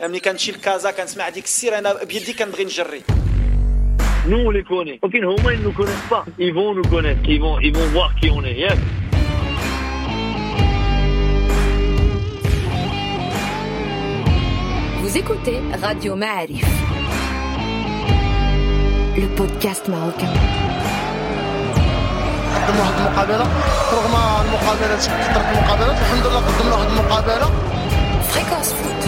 [0.00, 3.02] ملي كنمشي لكازا كنسمع ديك السير انا بيدي كنبغي نجري
[4.28, 4.98] Nous, on les connaît.
[5.02, 6.24] Ok, non, ils ne nous connaissent pas.
[6.46, 7.20] Ils vont nous connaître.
[7.28, 8.58] Ils vont, ils vont voir qui on est.
[8.64, 8.76] Yes.
[15.00, 16.66] Vous écoutez Radio Ma'arif,
[19.16, 20.32] le podcast marocain.
[22.66, 23.46] قدموا واحد المقابله
[23.92, 24.14] رغم
[24.46, 27.50] المقابلات كثرت المقابلات الحمد لله قدمنا واحد المقابله
[28.32, 28.99] Fréquence foot.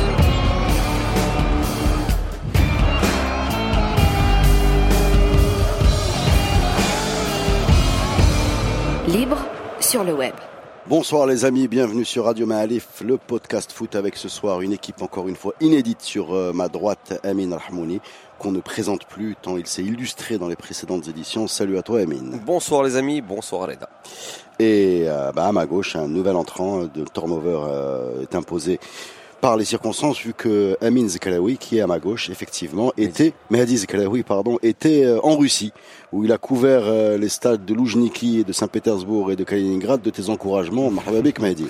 [9.13, 9.37] Libre
[9.79, 10.33] sur le web.
[10.87, 15.03] Bonsoir les amis, bienvenue sur Radio Maalif, le podcast foot avec ce soir une équipe
[15.03, 18.01] encore une fois inédite sur euh, ma droite, Amin Rahmouni,
[18.39, 21.47] qu'on ne présente plus tant il s'est illustré dans les précédentes éditions.
[21.47, 22.39] Salut à toi Amin.
[22.43, 23.87] Bonsoir les amis, bonsoir Reda.
[24.57, 28.79] Et euh, bah, à ma gauche, un nouvel entrant de turnover euh, est imposé
[29.43, 33.75] par les circonstances vu que Amin Zekalaoui, qui est à ma gauche, effectivement, était, Mehdi
[33.75, 35.73] Zekalaoui, pardon, était euh, en Russie,
[36.13, 40.09] où il a couvert euh, les stades de Loujniki de Saint-Pétersbourg et de Kaliningrad de
[40.09, 40.89] tes encouragements.
[41.41, 41.67] Mehdi.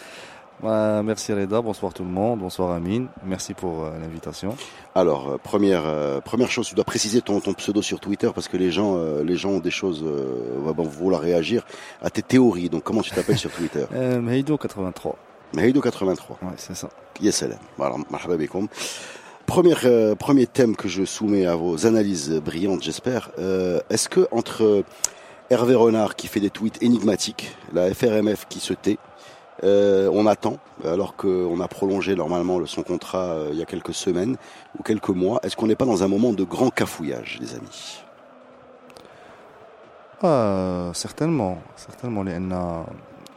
[0.62, 4.56] Ouais, merci Reda, bonsoir tout le monde, bonsoir Amine, merci pour euh, l'invitation.
[4.94, 8.56] Alors, euh, première première chose, tu dois préciser ton, ton pseudo sur Twitter parce que
[8.56, 11.66] les gens les gens ont des choses vont vouloir réagir
[12.04, 12.70] à tes théories.
[12.70, 13.86] Donc, comment tu t'appelles sur Twitter?
[14.22, 15.18] Meido 83,
[15.54, 16.38] Mahido 83.
[16.42, 16.90] ouais, c'est ça.
[17.22, 17.60] Yes, salam.
[17.78, 18.36] Voilà, marhaba.
[19.46, 23.30] Première, euh, premier thème que je soumets à vos analyses brillantes, j'espère.
[23.40, 24.84] Euh, Est-ce que entre
[25.50, 28.98] Hervé Renard qui fait des tweets énigmatiques, la FRMF qui se tait,
[29.64, 33.66] euh, on attend, alors qu'on a prolongé normalement le- son contrat euh, il y a
[33.66, 34.38] quelques semaines
[34.80, 38.00] ou quelques mois, est-ce qu'on n'est pas dans un moment de grand cafouillage, les amis?
[40.24, 42.24] Ah, certainement, certainement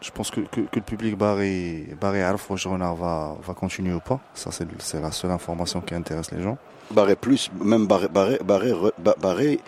[0.06, 1.54] لأن Je pense que, que, que le public barré,
[2.04, 4.20] barré Arf Renard va, va continuer ou pas.
[4.34, 6.58] Ça, c'est le- c'est la seule information qui intéresse les gens.
[6.98, 9.60] Barré plus, même barré, barré, barré, re- ba- barré,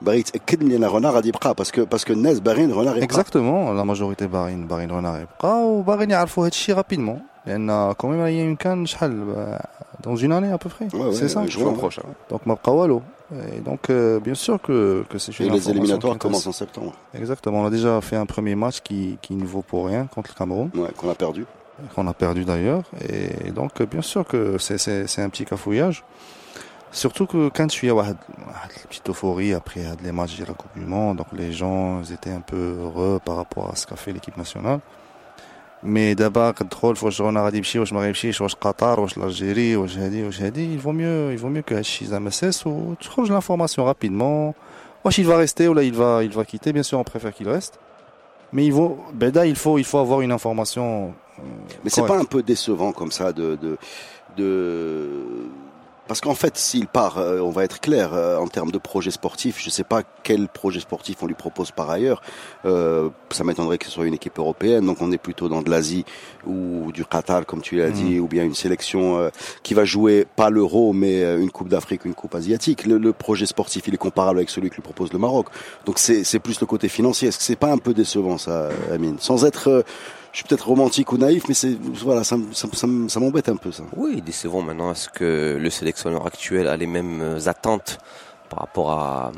[0.00, 2.96] barré, يتأكد من أن Renard a dit بقى, parce que, parce que Nez barré Renard
[2.98, 7.18] est Exactement, la majorité barين barين Renard يبقى وباغيين يعرفوا هذا الشيء rapidement.
[7.46, 9.58] لأن quand même il y a une canne شحال
[10.05, 10.85] dans une année à peu près.
[10.93, 11.41] Ouais, ouais, c'est ça.
[11.41, 11.77] ouais, Juin ouais.
[11.77, 12.03] prochain.
[12.29, 13.01] Donc ma Wallo.
[13.55, 16.93] Et donc euh, bien sûr que, que c'est une Et les éliminatoires commencent en septembre,
[17.15, 20.29] Exactement, on a déjà fait un premier match qui, qui ne vaut pour rien contre
[20.31, 21.45] le Cameroun, ouais, qu'on a perdu.
[21.95, 22.83] qu'on a perdu d'ailleurs.
[23.09, 26.03] Et donc euh, bien sûr que c'est, c'est, c'est un petit cafouillage.
[26.91, 28.15] Surtout que quand je suis à une
[28.87, 32.31] petite euphorie après les matchs de la Coupe du Monde, donc les gens ils étaient
[32.31, 34.79] un peu heureux par rapport à ce qu'a fait l'équipe nationale.
[35.83, 39.73] Mais d'abord, quand faut que je regarde si je m'arrive si je Qatar, je l'Algérie,
[39.73, 42.07] je Hadi, il vaut mieux, il vaut mieux que Hachi
[42.65, 44.55] ou tu trouves l'information rapidement.
[45.03, 46.73] Wesh, il va rester ou là il va, il va quitter.
[46.73, 47.79] Bien sûr, on préfère qu'il reste.
[48.51, 48.73] Mais il
[49.13, 51.13] ben il faut, avoir une information.
[51.39, 51.41] Euh,
[51.83, 53.77] Mais c'est pas un peu décevant comme ça de
[56.07, 59.11] parce qu'en fait, s'il part, euh, on va être clair euh, en termes de projet
[59.11, 59.61] sportif.
[59.61, 62.21] Je sais pas quel projet sportif on lui propose par ailleurs.
[62.65, 64.85] Euh, ça m'étonnerait que ce soit une équipe européenne.
[64.85, 66.05] Donc on est plutôt dans de l'Asie
[66.45, 69.29] ou du Qatar, comme tu l'as dit, ou bien une sélection euh,
[69.63, 72.85] qui va jouer pas l'Euro, mais une Coupe d'Afrique, une Coupe asiatique.
[72.85, 75.47] Le, le projet sportif, il est comparable avec celui que lui propose le Maroc.
[75.85, 77.29] Donc c'est c'est plus le côté financier.
[77.29, 79.17] Est-ce que c'est pas un peu décevant ça, Amine?
[79.19, 79.83] Sans être euh,
[80.35, 82.35] je suis peut-être romantique ou naïf, mais c'est voilà, ça,
[83.19, 83.83] m'embête un peu ça.
[83.95, 84.91] Oui, décevant maintenant.
[84.91, 87.99] Est-ce que le sélectionneur actuel a les mêmes euh, attentes
[88.49, 89.31] par rapport à,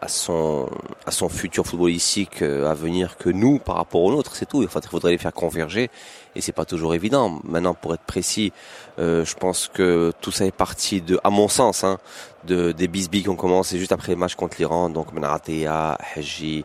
[0.00, 0.70] à, son,
[1.04, 4.62] à son futur footballistique euh, à venir que nous par rapport au nôtre C'est tout.
[4.62, 5.90] Il faudrait les faire converger
[6.34, 7.40] et c'est pas toujours évident.
[7.44, 8.52] Maintenant, pour être précis,
[8.98, 11.98] euh, je pense que tout ça est parti de, à mon sens, hein,
[12.44, 14.88] de, des bisbis qui ont commencé juste après le match contre l'Iran.
[14.88, 16.64] Donc, Menatea, Haji,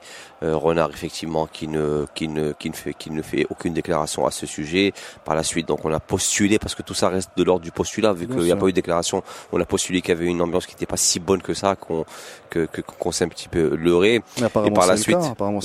[0.53, 4.31] Renard, effectivement, qui ne, qui ne, qui ne fait, qui ne fait aucune déclaration à
[4.31, 4.94] ce sujet.
[5.23, 7.72] Par la suite, donc, on a postulé parce que tout ça reste de l'ordre du
[7.72, 9.23] postulat, vu qu'il n'y a pas eu de déclaration.
[9.51, 11.75] On a postulé qu'il y avait une ambiance qui n'était pas si bonne que ça,
[11.75, 12.05] qu'on,
[12.50, 12.67] que,
[13.00, 14.22] qu'on s'est un petit peu leurré.
[14.39, 15.16] Mais apparemment, par la cas, suite-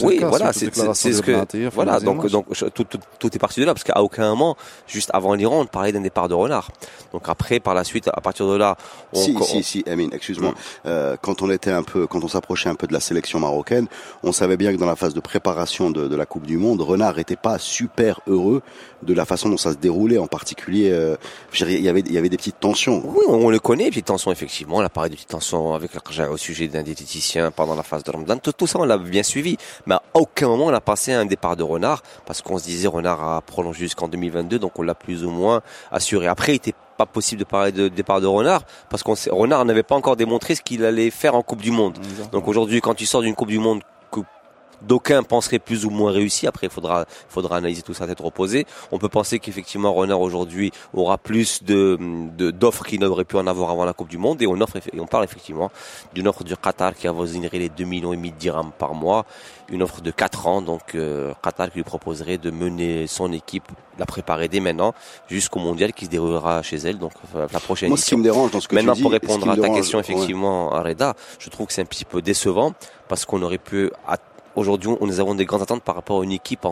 [0.06, 0.66] Oui, cas, voilà, c'est,
[1.12, 1.32] ce que,
[1.74, 5.10] voilà, donc, donc, tout, tout, tout est parti de là, parce qu'à aucun moment, juste
[5.12, 6.70] avant l'Iran, on parlait d'un départ de Renard.
[7.12, 8.76] Donc après, par la suite, à partir de là,
[9.12, 10.50] on, Si, on- si, si, Amine, excuse-moi.
[10.52, 10.54] Mm.
[10.86, 13.86] Euh, quand on était un peu, quand on s'approchait un peu de la sélection marocaine,
[14.22, 17.18] on savait bien dans la phase de préparation de, de la Coupe du Monde, Renard
[17.18, 18.62] était pas super heureux
[19.02, 21.16] de la façon dont ça se déroulait, en particulier, euh,
[21.58, 23.02] il y avait, il y avait des petites tensions.
[23.06, 24.76] Oui, on, le connaît, petites tensions, effectivement.
[24.76, 25.92] On a parlé de petites tensions avec
[26.30, 28.36] au sujet d'un diététicien pendant la phase de Ramadan.
[28.38, 29.56] Tout, tout ça, on l'a bien suivi.
[29.86, 32.88] Mais à aucun moment, on a passé un départ de Renard, parce qu'on se disait
[32.88, 36.26] Renard a prolongé jusqu'en 2022, donc on l'a plus ou moins assuré.
[36.26, 39.82] Après, il était pas possible de parler de départ de Renard, parce qu'on Renard n'avait
[39.82, 41.98] pas encore démontré ce qu'il allait faire en Coupe du Monde.
[42.32, 43.80] Donc aujourd'hui, quand tu sors d'une Coupe du Monde,
[44.82, 46.46] d'aucuns penseraient plus ou moins réussi.
[46.46, 48.66] Après, il faudra, faudra analyser tout ça à tête reposée.
[48.92, 51.98] On peut penser qu'effectivement, Renard aujourd'hui aura plus de,
[52.50, 54.40] d'offres qu'il n'aurait pu en avoir avant la Coupe du Monde.
[54.42, 55.70] Et on offre, et on parle effectivement
[56.14, 59.24] d'une offre du Qatar qui avoisinerait les 2 millions et demi de dirhams par mois.
[59.68, 60.62] Une offre de 4 ans.
[60.62, 63.68] Donc, euh, Qatar qui lui proposerait de mener son équipe,
[63.98, 64.94] la préparer dès maintenant
[65.28, 66.98] jusqu'au mondial qui se déroulera chez elle.
[66.98, 69.12] Donc, euh, la prochaine Moi, ce qui me dérange dans ce que Maintenant, tu pour
[69.12, 70.04] répondre à ta dérange- question, ouais.
[70.08, 72.72] effectivement, à Reda, je trouve que c'est un petit peu décevant
[73.08, 74.16] parce qu'on aurait pu, à-
[74.56, 76.66] aujourd'hui, nous avons des grandes attentes par rapport à une équipe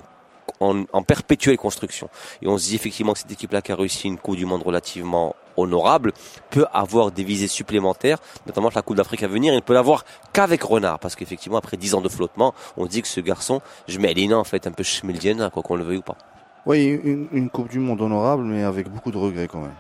[0.61, 2.09] en, perpétuelle construction.
[2.43, 4.63] Et on se dit effectivement que cette équipe-là qui a réussi une Coupe du Monde
[4.63, 6.13] relativement honorable
[6.51, 9.53] peut avoir des visées supplémentaires, notamment la Coupe d'Afrique à venir.
[9.53, 13.03] Il ne peut l'avoir qu'avec Renard, parce qu'effectivement, après 10 ans de flottement, on dit
[13.03, 15.99] que ce garçon, je mets Lina en fait un peu schmildienne, quoi qu'on le veuille
[15.99, 16.17] ou pas.
[16.67, 19.75] Oui, une, une Coupe du Monde honorable, mais avec beaucoup de regrets quand même.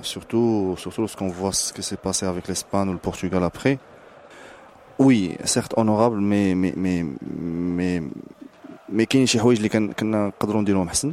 [0.00, 3.78] Surtout, surtout lorsqu'on voit ce qui s'est passé avec l'Espagne ou le Portugal après.
[4.98, 7.16] وي سيغت اونورابل مي مي مي
[7.76, 8.10] مي,
[8.88, 11.12] مي كاين شي حوايج اللي كنا نقدروا نديروهم حسن.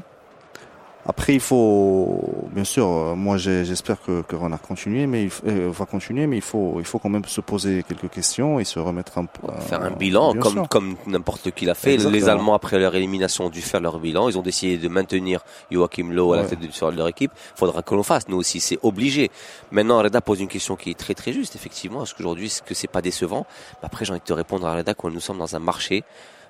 [1.05, 5.71] Après, il faut, bien sûr, euh, moi j'espère que, que Renard continue, mais il, euh,
[5.71, 8.77] va continuer, mais il faut, il faut quand même se poser quelques questions et se
[8.79, 9.47] remettre un peu.
[9.61, 10.69] faire un bilan bien comme sûr.
[10.69, 11.93] comme n'importe qui l'a fait.
[11.93, 12.15] Exactement.
[12.15, 14.29] Les Allemands après leur élimination ont dû faire leur bilan.
[14.29, 17.31] Ils ont décidé de maintenir Joachim Löw à la tête de sur leur équipe.
[17.55, 19.31] Faudra que l'on fasse nous aussi, c'est obligé.
[19.71, 22.03] Maintenant, Reda pose une question qui est très très juste effectivement.
[22.03, 23.47] Est-ce qu'aujourd'hui est-ce que c'est pas décevant
[23.81, 26.03] Après, j'ai envie de te répondre à Reda quand nous sommes dans un marché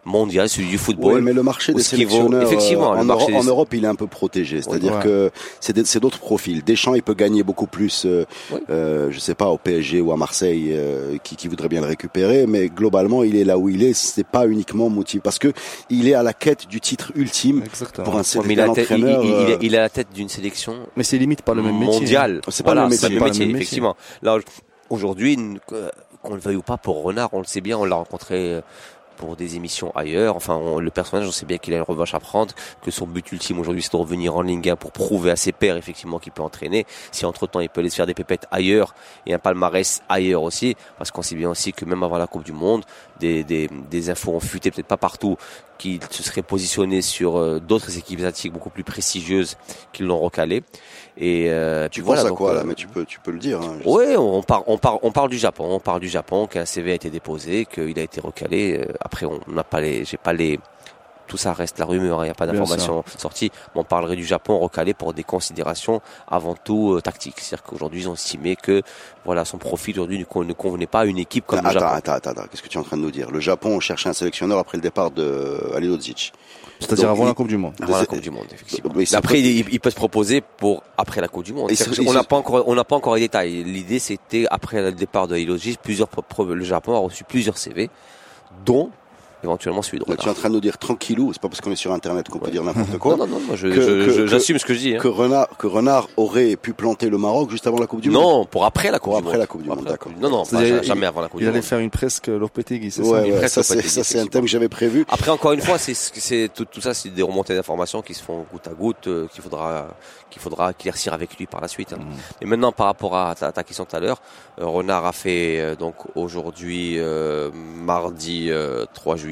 [0.04, 1.16] mondial, celui du football.
[1.16, 3.38] Oui, mais le marché des ce qui vaut- sélectionneurs, effectivement, euh, en, marché Europe, des-
[3.38, 4.62] en Europe, il est un peu protégé.
[4.62, 5.04] C'est-à-dire Ouais.
[5.04, 6.64] que c'est d'autres profils.
[6.64, 8.60] Deschamps, il peut gagner beaucoup plus, euh, Oui.
[8.70, 11.88] euh, je sais pas, au PSG ou à Marseille, euh, qui, qui voudrait bien le
[11.88, 12.48] récupérer.
[12.48, 13.94] Mais globalement, il est là où il est.
[13.94, 15.54] C'est pas uniquement motivé parce que
[15.90, 18.06] il est à la quête du titre ultime Exactement.
[18.06, 19.24] pour un, Ouais, mais il, il- entraîneur.
[19.24, 21.54] il- il est- euh, il est à la tête d'une sélection Mais c'est limite pas
[21.54, 22.00] le même métier.
[22.00, 22.42] mondial.
[22.48, 23.20] C'est pas le Voilà, même c'est métier.
[23.20, 23.56] pas le même métier.
[23.56, 23.96] effectivement.
[24.24, 24.38] Là,
[24.90, 25.38] aujourd'hui,
[25.68, 28.62] qu'on le veuille ou pas, pour Renard, on le sait bien, on l'a rencontré euh,
[29.22, 30.36] pour des émissions ailleurs.
[30.36, 33.06] Enfin, on- le personnage, on sait bien qu'il a une revanche à prendre, que son
[33.08, 36.20] but ultime aujourd'hui, c'est de revenir en Ligue 1 pour prouver à ses pairs, effectivement,
[36.20, 36.86] qu'il peut entraîner.
[37.12, 38.96] Si entre-temps, il peut aller se faire des pépettes ailleurs
[39.28, 42.44] et un palmarès ailleurs aussi, parce qu'on sait bien aussi que même avant la Coupe
[42.44, 42.84] du Monde,
[43.20, 45.38] des, des, des infos ont fuité, peut-être pas partout,
[45.78, 49.58] qu'il se serait positionné sur euh, d'autres équipes asiatiques beaucoup plus prestigieuses
[49.94, 50.64] qui l'ont recalé.
[51.24, 53.20] Et euh, Tu puis penses voilà, à donc, quoi euh, là Mais tu peux, tu
[53.20, 53.62] peux le dire.
[53.62, 55.68] hein, oui, on parle, on parle, on parle du Japon.
[55.70, 58.80] On parle du Japon qu'un CV a été déposé, qu'il a été recalé.
[58.80, 60.60] Euh, Après, on n'a pas les, j'ai pas les.
[61.28, 62.24] Tout ça reste la rumeur.
[62.24, 63.52] Il n'y a pas Bien d'informations sorties.
[63.74, 67.36] Mais on parlerait du Japon recalé pour des considérations avant tout euh, tactiques.
[67.40, 68.82] C'est-à-dire qu'aujourd'hui, ils ont estimé que
[69.24, 71.80] voilà, son profil aujourd'hui ne con- ne convenait pas à une équipe comme le attends,
[71.80, 71.96] Japon.
[71.96, 72.44] attends, attends, attends.
[72.52, 73.32] Qu'est-ce que tu es en train de nous dire?
[73.32, 76.34] Le Japon cherche un sélectionneur après le départ de Alilodzic.
[76.82, 77.74] C'est-à-dire avant il- la Coupe du Monde.
[77.82, 78.92] Avant la Coupe du Monde, effectivement.
[78.96, 81.72] Mais Après, pas- il, il peut se proposer pour après la Coupe du Monde.
[82.06, 83.64] On n'a pas encore, on n'a pas encore les détails.
[83.64, 86.10] L'idée, c'était après le départ de Hiloji, plusieurs,
[86.46, 87.90] le Japon a reçu plusieurs CV,
[88.66, 88.90] dont
[89.44, 90.36] éventuellement celui de Là, tu es en Renard.
[90.40, 91.32] train de nous dire tranquillou.
[91.34, 93.16] C'est pas parce qu'on est sur Internet qu'on peut dire n'importe quoi.
[93.18, 94.96] Non, non, non, moi, je, Que- je- que- je- que- j'assume ce que je dis.
[94.96, 95.00] hein.
[95.00, 98.22] que Renard, que Renard aurait pu planter le Maroc juste avant la Coupe du Monde.
[98.24, 99.40] Non, pour après la Coupe Pour du après Monde.
[99.42, 100.12] la Coupe du Monde, après la d'accord.
[100.12, 101.66] Coupe du- Non, non, pas jamais avant la Coupe Il du allait Monde.
[101.66, 104.44] faire une presque Lopetegui, c'est Ouais, ça ouais, ça c'est Lopetegui, ça c'est un thème
[104.44, 105.06] que j'avais prévu.
[105.10, 108.24] Après, encore une fois, c'est c'est tout, tout ça, c'est des remontées d'informations qui se
[108.24, 109.88] font goutte à goutte, euh, qu'il faudra
[110.30, 111.92] qu'il faudra éclaircir avec lui par la suite.
[111.92, 111.98] hein.
[112.42, 114.22] Et maintenant, par rapport à ta, ta question tout à l'heure,
[114.62, 116.98] euh, Renard a fait euh, donc aujourd'hui
[117.86, 119.31] mardi euh, 3 juillet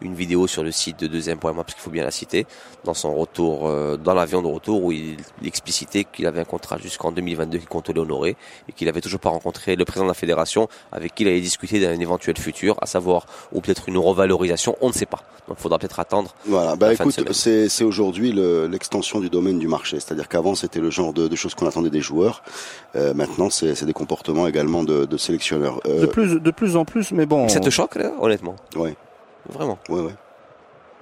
[0.00, 2.46] une vidéo sur le site de deuxième point parce qu'il faut bien la citer
[2.84, 6.78] dans son retour euh, dans l'avion de retour où il explicitait qu'il avait un contrat
[6.78, 8.36] jusqu'en 2022 qu'il comptait l'honorer
[8.68, 11.40] et qu'il avait toujours pas rencontré le président de la fédération avec qui il allait
[11.40, 15.22] discuter d'un éventuel futur, à savoir ou peut-être une revalorisation, on ne sait pas.
[15.48, 16.34] Donc, il faudra peut-être attendre.
[16.46, 20.00] Voilà, bah écoute, c'est c'est aujourd'hui le- l'extension du domaine du marché.
[20.00, 22.42] C'est-à-dire qu'avant c'était le genre de, de choses qu'on attendait des joueurs.
[22.96, 25.80] Euh, maintenant c'est c'est des comportements également de, de sélectionneurs.
[25.86, 27.48] Euh, De plus, de plus en plus, mais bon.
[27.48, 28.56] Ça te choque, là, honnêtement?
[28.74, 28.96] Ouais.
[29.48, 29.78] Vraiment.
[29.88, 30.14] Ouais, ouais.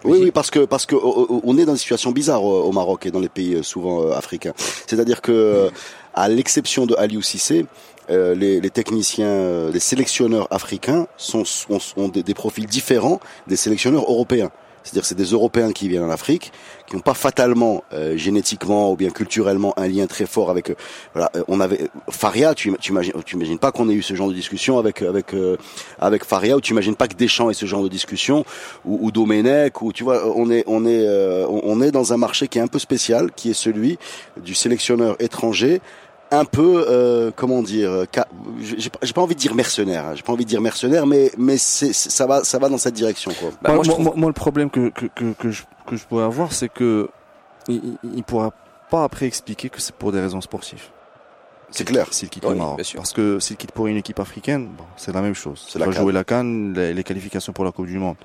[0.05, 2.65] Oui, oui, parce que parce que oh, oh, on est dans une situation bizarre au,
[2.65, 4.53] au Maroc et dans les pays euh, souvent euh, africains.
[4.87, 5.71] C'est-à-dire que, euh,
[6.13, 7.65] à l'exception de Aliou Cissé,
[8.11, 13.19] euh, les, les techniciens, euh, les sélectionneurs africains sont, ont, ont des, des profils différents
[13.47, 14.51] des sélectionneurs européens.
[14.85, 16.53] C'est-à-dire c'est des Européens qui viennent en Afrique,
[16.87, 20.71] qui n'ont pas fatalement euh, génétiquement ou bien culturellement un lien très fort avec.
[20.71, 20.75] euh,
[21.15, 22.55] voilà, euh, on avait Faria.
[22.55, 25.57] Tu, imagines, tu imagines pas qu'on ait eu ce genre de discussion avec avec euh,
[25.99, 28.45] avec Faria ou tu imagines pas que Deschamps ait ce genre de discussion
[28.85, 32.17] ou, ou Domenech ou tu vois on est on est euh, on est dans un
[32.19, 33.99] marché qui est un peu spécial qui est celui
[34.43, 35.81] du sélectionneur étranger
[36.31, 38.05] un peu euh, comment dire euh,
[38.63, 41.57] j'ai pas, envie de dire mercenaire hein, j'ai pas envie de dire mercenaire mais mais
[41.59, 44.05] c'est ça va ça va dans cette direction quoi Bah, moi, moi, je moi- trouve-
[44.07, 47.09] moi- moi, le problème que, que, que, que je, que je pourrais avoir, c'est que
[47.69, 48.53] il, pourra
[48.91, 50.83] pas après expliquer que c'est pour des raisons sportives.
[51.71, 52.07] C'est clair.
[52.13, 52.81] S'il quitte Oui, le Maroc.
[52.95, 55.65] Parce que s'il quitte pour une équipe africaine, bon, c'est la même chose.
[55.67, 58.17] C'est Il la va jouer la Cannes, les, les qualifications pour la Coupe du Monde.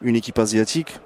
[0.00, 0.98] une équipe asiatique,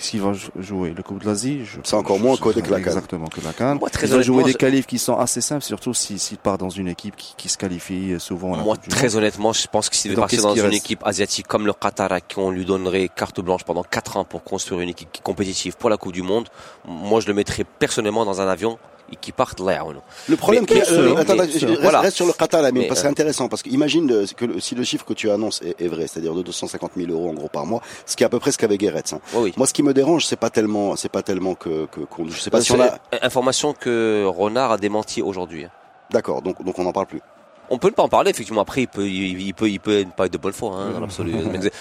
[0.00, 2.80] qu'est-ce qu'il va jou- jouer Le Coupe de l'Asie C'est encore moins côté que la
[2.80, 2.86] CAN.
[2.86, 3.74] Exactement, que la CAN.
[3.76, 6.18] Moi, très Il va jouer honnêtement, des je- qualifs qui sont assez simples, surtout s'il
[6.18, 9.88] s'il part dans une équipe qui, qui se qualifie souvent Moi, très honnêtement, je pense
[9.90, 12.64] que s'il qu'est-ce dans une reste équipe asiatique comme le Qatar, à qui on lui
[12.64, 16.22] donnerait carte blanche pendant 4 ans pour construire une équipe compétitive pour la Coupe du
[16.22, 16.48] Monde,
[16.86, 18.78] moi, je le mettrais personnellement dans un avion
[19.12, 19.84] et qui parte là.
[20.28, 20.78] Le problème qui euh,
[21.14, 21.68] reste, sûr.
[21.68, 22.10] reste Voilà.
[22.10, 24.74] sur le Qatar, Mais, parce que c'est euh, intéressant, parce qu'imagine euh, que le- si
[24.74, 27.48] le chiffre que tu annonces est, est vrai, c'est-à-dire de 250 000 euros en gros
[27.48, 29.12] par mois, ce qui est à peu près ce qu'avait Guéretz.
[29.12, 29.20] hein.
[29.34, 29.52] Oui.
[29.56, 32.38] Moi, ce qui me dérange, c'est pas tellement, c'est pas tellement que, que qu'on, je
[32.38, 35.64] sais pas si on C'est a, Information que Renard a démenti aujourd'hui.
[35.64, 35.70] hein.
[36.10, 37.20] d'accord, donc donc on n'en parle plus.
[37.70, 38.60] On peut ne pas en parler, effectivement.
[38.62, 40.90] Après, il peut, il, il peut, il peut ne pas être de bonne foi, hein,
[40.92, 41.32] dans l'absolu.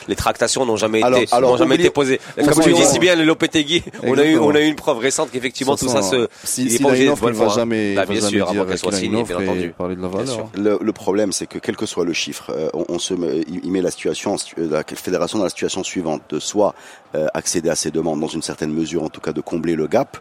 [0.08, 2.19] Les tractations n'ont jamais Alors- été, alors, n'ont jamais été posées.
[2.38, 5.00] Comme tu dis si bien, le Lopetegui, on a eu, on a eu une preuve
[5.00, 7.46] récente qu'effectivement tout ça se, si, il a obligé une de offre, il bonne va
[7.46, 7.55] foi, hein.
[7.58, 9.74] jamais, Bah, il va bien sûr, avant qu'elle soit signée, bien entendu.
[9.77, 10.50] parler de la valeur.
[10.55, 13.43] Le, le problème, c'est que quel que soit le chiffre, euh, on, on se met,
[13.48, 16.75] il il met la situation, euh, la fédération dans la situation suivante, de soit
[17.15, 19.88] euh, accéder à ces demandes dans une certaine mesure, en tout cas de combler le
[19.88, 20.17] gap,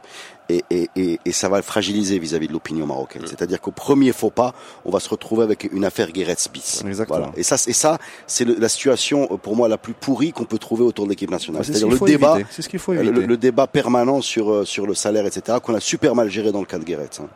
[0.49, 3.23] et, et, et, et ça va le fragiliser vis-à-vis de l'opinion marocaine.
[3.23, 3.27] Mm.
[3.27, 6.83] C'est-à-dire qu'au premier faux pas, on va se retrouver avec une affaire Guéretz bis.
[6.87, 7.19] Exactement.
[7.19, 7.33] Voilà.
[7.37, 10.59] Et ça, c'est ça, c'est la situation euh, pour moi la plus pourrie qu'on peut
[10.59, 11.65] trouver autour de l'équipe nationale.
[11.65, 13.27] C'est ce C'est-à-dire le débat, ce qu'il faut éviter.
[13.27, 16.61] le débat permanent sur euh, sur le salaire, etc., qu'on a super mal géré dans
[16.61, 17.21] le cas de Guéretz.
[17.21, 17.29] hein.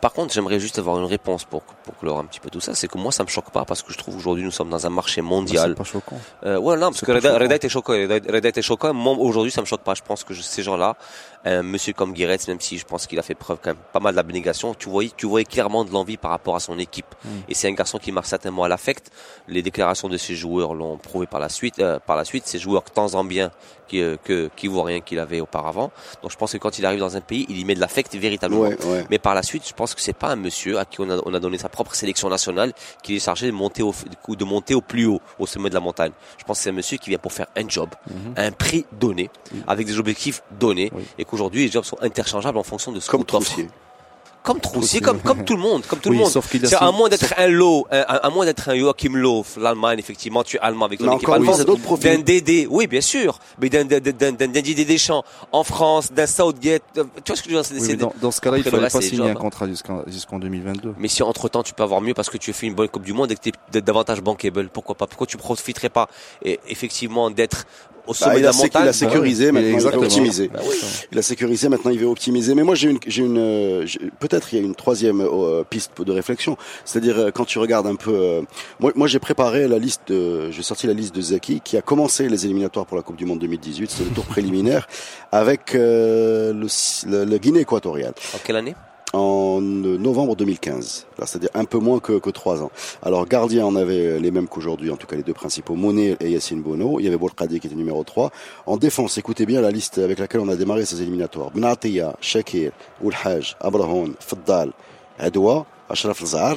[0.00, 2.74] Par contre, j'aimerais juste avoir une réponse pour, pour clore un petit peu tout ça.
[2.74, 4.86] C'est que moi, ça me choque pas parce que je trouve aujourd'hui nous sommes dans
[4.86, 5.74] un marché C'est mondial.
[5.74, 6.18] pas choquant.
[6.44, 7.42] Euh, ouais, non, parce C'est que Reda, choquant.
[7.44, 7.92] Reda était choquant.
[7.94, 8.92] Reda, Reda était choquant.
[8.92, 9.94] Moi, aujourd'hui, ça me choque pas.
[9.94, 10.96] Je pense que je- ces gens-là,
[11.44, 13.98] un monsieur comme Guéretz, même si je pense qu'il a fait preuve quand même pas
[14.00, 17.06] mal d'abnégation, tu voyais, tu voyais clairement de l'envie par rapport à son équipe.
[17.24, 17.28] Mm.
[17.48, 19.10] Et c'est un garçon qui marche certainement à l'affect.
[19.48, 21.78] Les déclarations de ses joueurs l'ont prouvé par la suite.
[21.78, 23.50] euh, par la suite, ces joueurs tant en bien
[23.88, 25.90] qui, euh, que, qui voient rien qu'il avait auparavant.
[26.22, 28.14] Donc, je pense que quand il arrive dans un pays, il y met de l'affect
[28.14, 28.62] véritablement.
[28.62, 29.06] Ouais, ouais.
[29.10, 31.18] Mais par la suite, je pense que c'est pas un monsieur à qui on a,
[31.24, 33.94] on a donné sa propre sélection nationale qui est chargé de monter au,
[34.28, 36.12] de monter au plus haut, au sommet de la montagne?
[36.38, 37.90] Je pense que c'est un monsieur qui vient pour faire un job,
[38.36, 39.30] à un prix donné,
[39.66, 41.04] avec des objectifs donnés, Oui.
[41.18, 43.58] et qu'aujourd'hui les jobs sont interchangeables en fonction de ce qu'on t'offre.
[44.42, 44.70] Comme tout
[45.56, 46.30] le monde, comme tout Oui, le monde.
[46.30, 49.44] sauf qu'il a C'est à moins d'être un lot, à, moins d'être un Joachim Löw,
[49.56, 51.64] l'Allemagne, effectivement, tu es allemand avec ton équipe allemande.
[52.00, 57.32] D'un Dédé, oui, bien sûr, mais d'un, Didier Deschamps en France, d'un Southgate, euh, tu
[57.32, 59.28] vois ce que je veux dire, Oui, dans, dans ce cas-là, il reste, pas signer
[59.28, 59.34] un hein.
[59.34, 60.94] contrat jusqu'en jusqu'en 2022.
[60.98, 62.88] Mais si entre temps tu peux avoir mieux parce que tu as fait une bonne
[62.88, 65.06] Coupe du Monde et que tu es davantage bankable, pourquoi pas?
[65.06, 66.08] Pourquoi tu profiterais pas
[66.44, 67.64] et effectivement d'être
[68.06, 69.74] au sommet Bah, il, de la a sé- montagne il a sécurisé, oui, maintenant il
[69.74, 70.02] exactement.
[70.02, 70.48] optimiser.
[70.48, 70.76] Bah oui.
[71.12, 72.54] Il a sécurisé, maintenant il veut optimiser.
[72.54, 73.86] Mais moi j'ai une, j'ai une, euh,
[74.20, 76.56] peut-être il y a une troisième euh, piste de réflexion.
[76.84, 78.42] C'est-à-dire euh, quand tu regardes un peu, euh,
[78.80, 81.82] moi, moi j'ai préparé la liste, de, j'ai sorti la liste de Zaki qui a
[81.82, 84.86] commencé les éliminatoires pour la Coupe du Monde 2018, c'est le tour préliminaire
[85.30, 86.66] avec euh, le,
[87.10, 88.74] le, le Guinée équatoriale En quelle année?
[89.12, 91.06] En euh, novembre 2015.
[91.18, 92.70] Là, c'est-à-dire un peu moins que, que trois ans.
[93.02, 96.30] Alors, gardien, on avait les mêmes qu'aujourd'hui, en tout cas les deux principaux, Monet et
[96.30, 96.98] Yassine Bono.
[97.00, 98.30] Il y avait Bourkadi qui était numéro 3.
[98.66, 101.50] En défense, écoutez bien la liste avec laquelle on a démarré ces éliminatoires.
[101.50, 104.72] Benatia, Shakir, Oulhaj, Abrahoun, Faddal,
[105.18, 106.56] Adoua, Ashraf Zahar,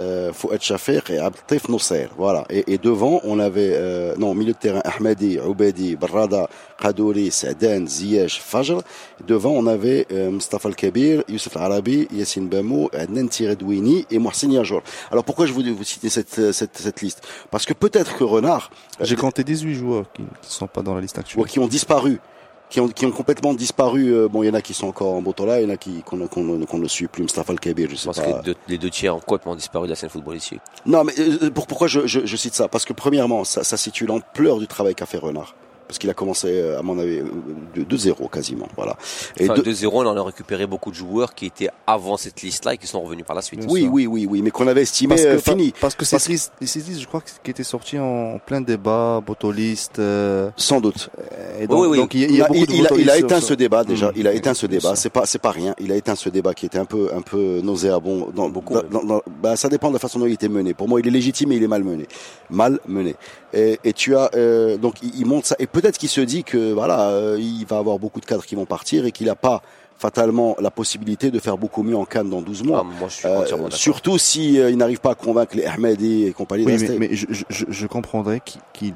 [0.00, 2.08] euh, Fouad Shafiq et Abdeltif Nousser.
[2.16, 2.44] Voilà.
[2.50, 6.48] Et, et devant, on avait, euh, non, milieu de terrain, Ahmadi, Oubedi, Barrada,
[6.80, 8.82] Kadouri, Sadan, Ziyech, Fajr.
[9.26, 14.82] Devant, on avait euh, Mustafa Al-Kabir, Youssef Al-Arabi, Yassine Bamou, Adnan Tiredouini et Mohsin Yajour.
[15.10, 17.22] Alors pourquoi je voulais vous citer cette, cette, cette liste?
[17.50, 20.94] Parce que peut-être que Renard, euh, J'ai compté 18 joueurs qui ne sont pas dans
[20.94, 21.42] la liste actuelle.
[21.42, 22.20] ou qui ont disparu,
[22.70, 24.12] qui ont, qui ont complètement disparu.
[24.12, 25.76] euh, bon, il y en a qui sont encore en Botola, il y en a
[25.76, 27.22] qui qu'on qu'on ne suit plus.
[27.22, 28.22] Mustafa Al-Kabir, je sais pense pas.
[28.24, 30.60] que les deux, les deux tiers ont complètement disparu de la scène footballistique.
[30.86, 32.68] Non, mais euh, pour, pourquoi je, je, je cite ça?
[32.68, 35.54] Parce que premièrement, ça, ça situe l'ampleur du travail qu'a fait Renard.
[35.88, 37.24] Parce qu'il a commencé, euh, à mon avis, euh,
[37.74, 38.68] de, de zéro quasiment.
[38.76, 38.96] Voilà.
[39.38, 42.42] Et Enfin, de- 2-0, on en a récupéré beaucoup de joueurs qui étaient avant cette
[42.42, 43.64] liste-là et qui sont revenus par la suite.
[43.68, 45.72] Oui, oui, oui, oui, mais qu'on avait estimé Parce que, euh, fini.
[45.80, 49.98] parce que Parce- cette liste, liste, je crois qui était sortie en plein débat, botoliste.
[49.98, 51.08] Euh, Sans doute.
[51.58, 51.96] et donc, oui, oui.
[51.98, 53.54] donc il y a, il y a de il a- il a botolistes éteint ce
[53.54, 54.08] débat déjà.
[54.08, 54.12] Mmh.
[54.16, 54.94] Il a éteint ce débat.
[54.94, 55.74] C'est pas, c'est pas rien.
[55.80, 58.28] Il a éteint ce débat qui était un peu, un peu nauséabond.
[58.34, 58.90] Dans, Beaucoup, dans- même.
[58.92, 60.74] dans- dans- bah, ça dépend de la façon dont il était mené.
[60.74, 62.06] Pour moi, il est légitime et il est mal mené.
[62.50, 63.14] Mal mené.
[63.54, 65.56] Et, et tu as euh, donc il, il montre ça.
[65.58, 68.54] Et peut-être qu'il se dit que voilà, euh, il va avoir beaucoup de cadres qui
[68.54, 69.62] vont partir et qu'il n'a pas
[69.98, 72.82] fatalement la possibilité de faire beaucoup mieux en Cannes dans 12 Ah, mois.
[72.84, 73.78] moi, je suis Euh, entièrement d'accord.
[73.78, 77.08] surtout si euh, il n'arrive pas à convaincre les Ahmedi et compagnie Oui, mais, mais
[77.14, 78.94] je, je, je- je comprendrais qu'il qu'il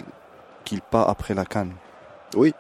[0.65, 1.73] qu'il part après la canne.
[2.37, 2.55] Oui.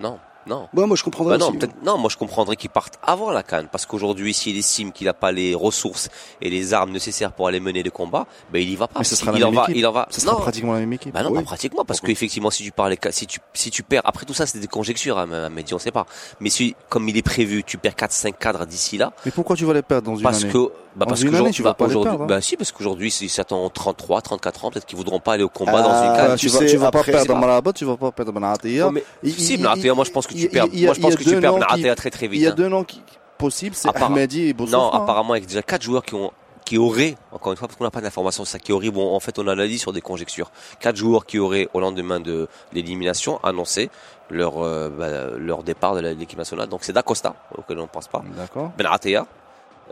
[0.00, 0.18] Non.
[0.46, 0.68] Non.
[0.74, 1.58] Ouais, moi je comprendrais Bah non, aussi.
[1.58, 5.06] peut-être- non, moi je comprendrais qu'il parte avant la canne, parce qu'aujourd'hui, s'il estime qu'il
[5.06, 6.08] n'a pas les ressources
[6.40, 8.98] et les armes nécessaires pour aller mener le combat, ben il y va pas.
[9.00, 9.76] Mais ce sera qu'il la en même va, équipe.
[9.76, 10.08] il en va.
[10.10, 11.12] Ce sera non, pratiquement la même équipe.
[11.14, 11.36] Bah non, Oui.
[11.38, 14.46] pas pratiquement, parce qu'effectivement, si tu parles, si tu, si tu perds, après tout ça,
[14.46, 16.06] c'est des conjectures, hein, Mehdi, on sait pas.
[16.40, 19.64] Mais si, comme il est prévu, tu perds 4-5 cadres d'ici là, Mais pourquoi tu
[19.64, 20.58] vas les perdre dans une parce année que,
[20.94, 22.26] bah Dans parce une que année, tu vas pas les aujourd'hui, perdre, hein.
[22.26, 25.48] bah si, parce qu'aujourd'hui, s'ils s'attendent 33, 34 ans, peut-être qu'ils voudront pas aller au
[25.48, 26.36] combat Ah, dans une Euh, canne.
[26.36, 28.90] tu tu vas, sais, tu vas pas perdre Marabat, tu vas pas perdre Benatia.
[28.90, 30.86] Mais Il- si, il- il- moi je pense que il- tu perds, il y a-
[30.86, 32.40] moi je pense il y a que tu perds Benatia très très vite.
[32.40, 32.54] Il y a hein.
[32.54, 33.02] deux noms qui
[33.38, 34.76] possibles, c'est Ahmadi et Boussoufa.
[34.76, 36.30] Non, apparemment, avec déjà quatre joueurs qui ont
[36.64, 39.18] qui auraient, encore une fois, parce qu'on n'a pas d'informations, ça qui auraient, bon, en
[39.18, 40.52] fait, on analyse sur des conjectures.
[40.78, 43.90] Quatre joueurs qui auraient, au lendemain de l'élimination, annoncé
[44.30, 46.68] leur, euh, bah, leur départ de l'équipe nationale.
[46.68, 48.22] Donc, c'est D'Acosta, auquel on ne pense pas.
[48.36, 48.70] D'accord.
[48.78, 49.26] Benatia,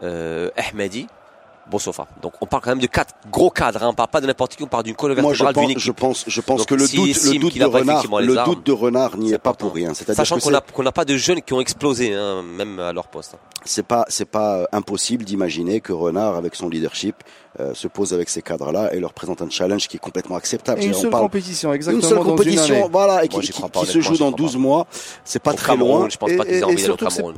[0.05, 1.09] euh, Ahmadi,
[1.71, 2.07] Bossofa.
[2.23, 3.89] Donc, on parle quand même de quatre gros cadres, hein.
[3.91, 5.93] On parle pas de n'importe qui, on parle d'une colonne Moi je vertébrale d'une je
[5.93, 8.67] pense, je pense Donc, que le doute, le de renard, effectivement les le armes, doute
[8.67, 9.95] de renard n'y est pas pour rien.
[9.95, 13.37] Sachant qu'on n'a pas de jeunes qui ont explosé, hein, même à leur poste.
[13.65, 17.17] c'est pas c'est pas euh, impossible d'imaginer que Renard avec son leadership
[17.59, 20.81] euh, se pose avec ces cadres-là et leur présente un challenge qui est complètement acceptable.
[20.83, 22.03] Et une seule compétition, une exactement.
[22.09, 22.89] seule dans une compétition, année.
[22.93, 23.43] voilà, et qui, Moi,
[23.87, 24.59] se joue dans crois 12 pas.
[24.59, 24.87] mois.
[25.25, 26.09] C'est pas Au très Cameroun, loin.
[26.09, 27.35] Je pense pas qu'ils aient envie d'aller au c'est- Cameroun,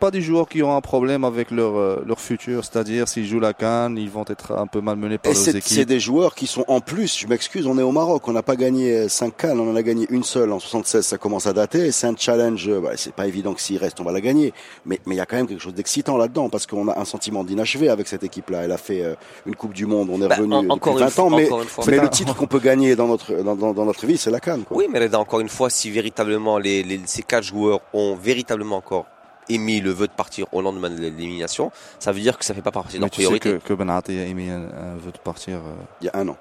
[0.00, 3.40] pas des joueurs qui ont un problème avec leur, euh, leur futur, c'est-à-dire s'ils jouent
[3.40, 5.88] la canne, ils vont être un peu malmenés par Et leurs c'est c'est équipes.
[5.88, 8.56] des joueurs qui sont en plus, je m'excuse, on est au Maroc, on n'a pas
[8.56, 11.86] gagné 5 cannes, on en a gagné une seule en 76, ça commence à dater,
[11.86, 14.20] et c'est un challenge, euh, bah, c'est pas évident que s'il reste, on va la
[14.20, 14.52] gagner,
[14.86, 17.04] mais mais il y a quand même quelque chose d'excitant là-dedans, parce qu'on a un
[17.04, 19.14] sentiment d'inachevé avec cette équipe-là, elle a fait euh,
[19.46, 21.30] une Coupe du Monde, on est Bah, revenu en- depuis encore 20 une fois- ans,
[21.30, 21.84] mais, encore une fois.
[21.86, 24.30] mais C'est le titre qu'on peut gagner dans notre, dans, dans, dans notre vie, c'est
[24.30, 24.64] la canne.
[24.64, 24.76] Quoi.
[24.76, 28.76] Oui, mais Reda, encore une fois, si véritablement les, les- ces quatre joueurs ont véritablement
[28.76, 29.06] encore
[29.48, 32.62] émis le vœu de partir au lendemain de l'élimination, ça veut dire que ça fait
[32.62, 33.50] pas partie de leur tu sais priorité.
[33.62, 35.56] que, que a émis un, un vœu de partir.
[35.58, 36.36] euh, Il y a un an.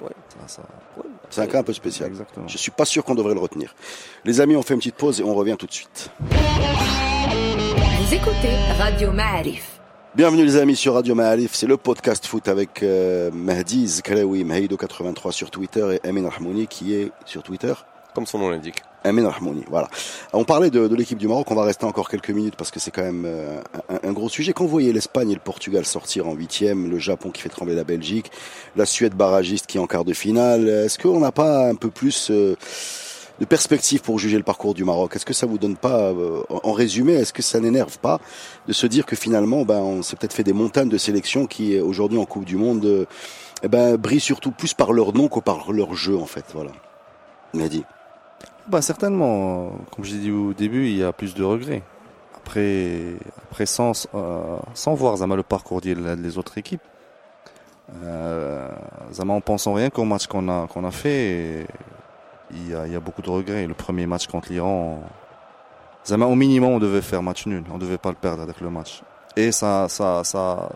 [0.00, 0.08] ça,
[0.46, 0.62] ça-
[1.30, 2.08] C'est un cas un peu spécial.
[2.08, 2.46] Exactement.
[2.48, 3.74] Je suis pas sûr qu'on devrait le retenir.
[4.24, 6.10] Les amis, on fait une petite pause et on revient tout de suite.
[6.20, 9.77] Vous écoutez Radio Ma'arif.
[10.18, 15.30] Bienvenue les amis sur Radio Ma'alif, c'est le podcast foot avec euh, Mahdi Zkraoui, Mhaïdo83
[15.30, 17.72] sur Twitter et Amin Rahmouni qui est sur Twitter.
[18.16, 18.82] Comme son nom l'indique.
[19.04, 19.88] Amin Rahmouni, voilà.
[20.32, 22.80] On parlait de, de l'équipe du Maroc, on va rester encore quelques minutes parce que
[22.80, 24.52] c'est quand même euh, un, un gros sujet.
[24.52, 27.76] Quand vous voyez l'Espagne et le Portugal sortir en huitième, le Japon qui fait trembler
[27.76, 28.32] la Belgique,
[28.74, 31.90] la Suède barragiste qui est en quart de finale, est-ce qu'on n'a pas un peu
[31.90, 32.56] plus euh,
[33.40, 36.42] de perspective pour juger le parcours du Maroc Est-ce que ça vous donne pas, euh,
[36.50, 38.20] en résumé, est-ce que ça n'énerve pas
[38.66, 41.78] de se dire que finalement, ben, on s'est peut-être fait des montagnes de sélections qui
[41.78, 43.06] aujourd'hui en Coupe du Monde, euh,
[43.62, 46.72] eh ben, brillent surtout plus par leur nom que par leur jeu en fait, voilà.
[47.54, 47.84] Mehdi.
[48.68, 51.82] Bah, certainement, comme j'ai dit au début, il y a plus de regrets.
[52.36, 53.14] Après,
[53.50, 56.82] après sans, euh, sans voir Zama, le parcours des autres équipes,
[58.04, 58.68] euh,
[59.12, 61.66] Zama, en pensant rien qu'au match qu'on a, qu'on a fait,
[62.52, 63.66] il y a, il y a beaucoup de regrets.
[63.66, 65.02] Le premier match contre l'Iran,
[66.06, 67.62] Zama, au minimum, on devait faire match nul.
[67.72, 69.02] On devait pas le perdre avec le match.
[69.36, 70.68] Et ça, ça, ça,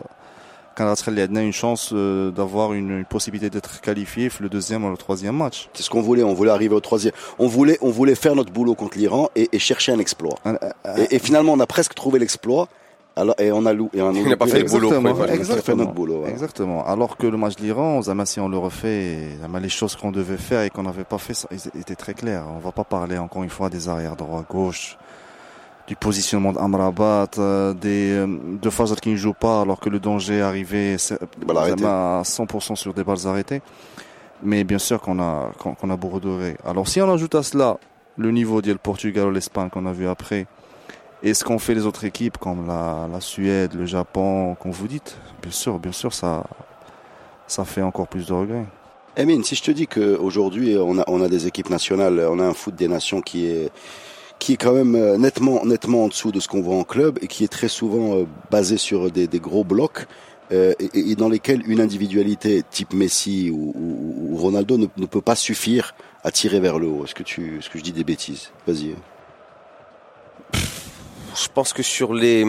[0.75, 4.89] quand on a une chance euh, d'avoir une, une possibilité d'être qualifié le deuxième ou
[4.89, 5.69] le troisième match.
[5.73, 6.23] C'est ce qu'on voulait.
[6.23, 7.13] On voulait arriver au troisième.
[7.39, 10.35] On voulait, on voulait faire notre boulot contre l'Iran et, et chercher un exploit.
[10.45, 10.55] Un-
[10.85, 12.67] un- Et, et finalement, on a presque trouvé l'exploit.
[13.15, 15.77] Alors, et on a lou, et on n'a pas fait le boulot, Exactement, fait exactement.
[15.77, 16.17] notre boulot.
[16.19, 16.33] voilà.
[16.33, 16.85] Exactement.
[16.85, 20.63] Alors que le match de l'Iran, si on le refait, les choses qu'on devait faire
[20.63, 22.45] et qu'on n'avait pas fait, ça ils étaient très clairs.
[22.55, 24.97] On va pas parler encore une fois des arrières droit gauche,
[25.87, 28.27] du positionnement d'Amrabat, euh, des euh,
[28.59, 30.97] de Fazal qui ne joue pas alors que le danger arrêtées.
[30.97, 33.61] Zama, à 100% sur des balles arrêtées.
[34.41, 35.97] Mais bien sûr qu'on a qu'on qu'on a.
[36.65, 37.77] Alors si on ajoute à cela
[38.17, 40.47] le niveau du Portugal ou l'Espagne qu'on a vu après,
[41.23, 44.87] et ce qu'ont fait les autres équipes comme la, la Suède, le Japon, comme vous
[44.87, 46.43] dites, bien sûr, bien sûr, ça,
[47.47, 48.65] ça fait encore plus de regrets.
[49.15, 52.43] Emine, si je te dis qu'aujourd'hui, on a, on a des équipes nationales, on a
[52.43, 53.71] un foot des nations qui est,
[54.39, 57.19] qui est quand même euh, nettement, nettement en dessous de ce qu'on voit en club
[57.21, 60.07] et qui est très souvent euh, basé sur des, des gros blocs.
[60.51, 65.05] euh, et, et dans lesquels une individualité type Messi ou, ou- ou Ronaldo ne, ne
[65.05, 67.05] peut pas suffire à tirer vers le haut.
[67.05, 68.49] Est-ce que tu, est-ce que je dis des bêtises?
[68.67, 68.95] Vas-y.
[71.35, 72.45] Je pense que sur les,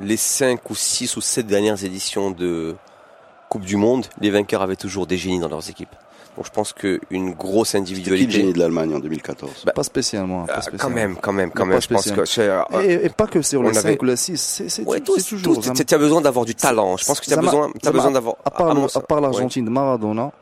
[0.00, 2.74] les 5 ou 6 ou 7 dernières éditions de
[3.48, 5.94] Coupe du Monde, les vainqueurs avaient toujours des génies dans leurs équipes.
[6.36, 8.32] Donc je pense qu'une grosse C'était qui le individualité.
[8.32, 10.46] génie de l'Allemagne en 2014 Bah, pas spécialement.
[10.46, 10.82] Pas Ah, spécialement.
[10.88, 11.82] quand même, quand même, quand Pas même.
[11.82, 12.16] Je pense spécial.
[12.20, 12.62] que c'est, euh,
[13.02, 15.60] Et, et pas que sur les avait- 5 ou les 6, c'est ouais, toujours.
[15.60, 16.96] tu as besoin d'avoir du talent.
[16.96, 18.36] Je pense que tu as besoin, besoin d'avoir.
[18.46, 18.74] À part,
[19.06, 19.22] part ouais.
[19.22, 20.32] l'Argentine de Maradona,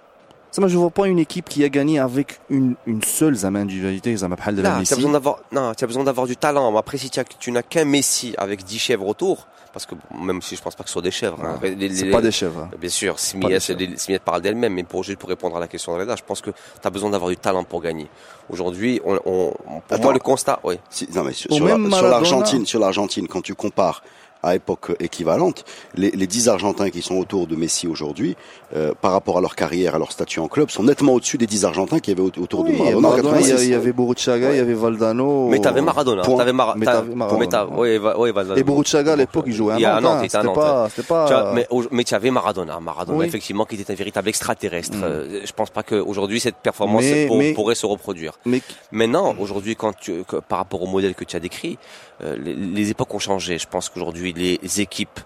[0.52, 4.14] Zama, je vois pas une équipe qui a gagné avec une, une seule Zama individualité,
[4.16, 4.94] Zama Bhal de la Messi.
[4.96, 6.76] besoin d'avoir, non, tu as besoin d'avoir du talent.
[6.76, 10.42] Après, si tu as- tu n'as qu'un Messi avec 10 chèvres autour, parce que même
[10.42, 12.32] si je pense pas que ce soit des chèvres, hein, les- les- C'est pas des
[12.32, 12.62] chèvres.
[12.64, 12.76] hein.
[12.80, 13.16] Bien sûr.
[13.20, 16.40] Simiette parle d'elle-même, mais pour, juste pour répondre à la question de Reda, je pense
[16.40, 18.08] que tu as besoin d'avoir du talent pour gagner.
[18.48, 20.02] Aujourd'hui, on, on- pour Attends.
[20.02, 20.74] moi, le constat, oui.
[20.90, 24.02] Si- non, mais sur, la- l'Argentine, sur l'Argentine, quand tu compares
[24.42, 28.37] à époque équivalente, les, les 10 Argentins qui sont autour de Messi aujourd'hui,
[28.74, 31.46] euh, par rapport à leur carrière, à leur statut en club, sont nettement au-dessus des
[31.46, 33.64] 10 Argentins qui avaient au- autour de Oui, Maradona en il y a- 86.
[33.64, 35.48] il y avait Boruchaga, il y avait Valdano.
[35.48, 36.37] Mais t'avais Maradona, Point.
[36.38, 37.66] t'avais Mara- Mais t'as- t'avais Maradona.
[37.76, 38.59] oui, va- oui, Valdano.
[38.59, 40.35] Et Boruchaga, à l'époque, il jouait à Nantes.
[40.35, 40.88] à Nantes, hein.
[40.90, 43.26] C'était pas, c'était mais, mais tu avais Maradona, Maradona Oui.
[43.26, 44.96] effectivement qui était un véritable extraterrestre.
[44.96, 45.03] Mm.
[45.05, 48.38] Euh, je pense pas qu'aujourd'hui cette performance Mais- pour- mais- pourrait se reproduire.
[48.46, 48.61] mais
[48.92, 51.79] Maintenant, aujourd'hui, quand tu, que- par rapport au modèle que tu as décrit,
[52.22, 53.59] euh, les, les époques ont changé.
[53.59, 55.21] Je pense qu'aujourd'hui les équipes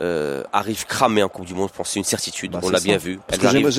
[0.00, 1.68] euh, arrivent cramées en Coupe du Monde.
[1.72, 2.52] Je pense que c'est une certitude.
[2.52, 3.18] Bah, On l'a bien vu.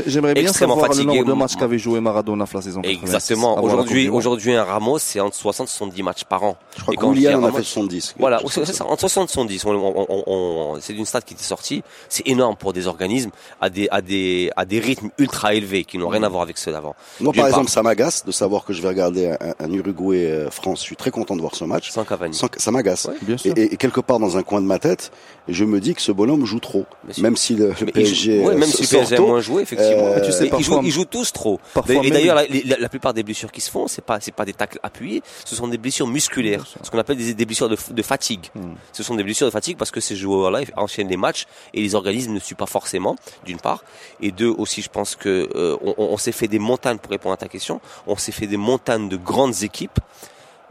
[0.06, 1.06] J'aimerais- bien savoir le fatiguées.
[1.06, 3.62] nombre de matchs qu'avait joué Maradona la saison 86, Exactement.
[3.64, 6.58] Aujourd'hui, aujourd'hui, un Ramos, c'est entre 60 et 70 matchs par an.
[6.78, 8.16] Je crois en a fait 70.
[8.20, 9.66] Voilà, c'est ça, entre 60 et 70.
[9.66, 11.84] On, on- on- on- c'est une stat qui était sortie.
[12.10, 15.98] C'est énorme pour des organismes à des, à des, à des rythmes ultra élevés qui
[15.98, 16.96] n'ont rien à voir avec ceux d'avant.
[17.20, 20.80] Moi, par exemple, ça m'agace de savoir que je vais regarder un, un Uruguay-France.
[20.80, 21.92] Je suis très content de voir ce match.
[21.92, 22.36] Sans Cavani.
[22.36, 23.06] Sans- ça m'agace.
[23.06, 25.12] Ouais, et- et quelque part dans un coin de ma tête,
[25.48, 26.86] je me dis que ce bonhomme joue trop.
[27.20, 29.40] Même si le, PSG, joue- ouais, euh, même s- si le sort PSG a moins
[29.42, 30.08] joué, effectivement.
[30.08, 31.60] Euh, Et tu sais, ils, jouent, ils jouent tous trop.
[31.74, 34.20] parfois Et même- d'ailleurs, la, la- la plupart des blessures qui se font, c'est pas,
[34.20, 37.46] c'est pas des tacles appuyés, ce sont des blessures musculaires, ce qu'on appelle des, des
[37.46, 38.48] blessures de, de fatigue.
[38.56, 38.74] Hmm.
[38.94, 41.96] Ce sont des blessures de fatigue parce que ces joueurs-là enchaînent les matchs et les
[41.96, 43.84] organismes ne suivent pas forcément, d'une part.
[44.22, 47.34] Et deux, aussi, je pense que euh, on, on s'est fait des montagnes pour répondre
[47.34, 47.82] à ta question.
[48.08, 50.00] On s'est fait des montagnes de grandes équipes,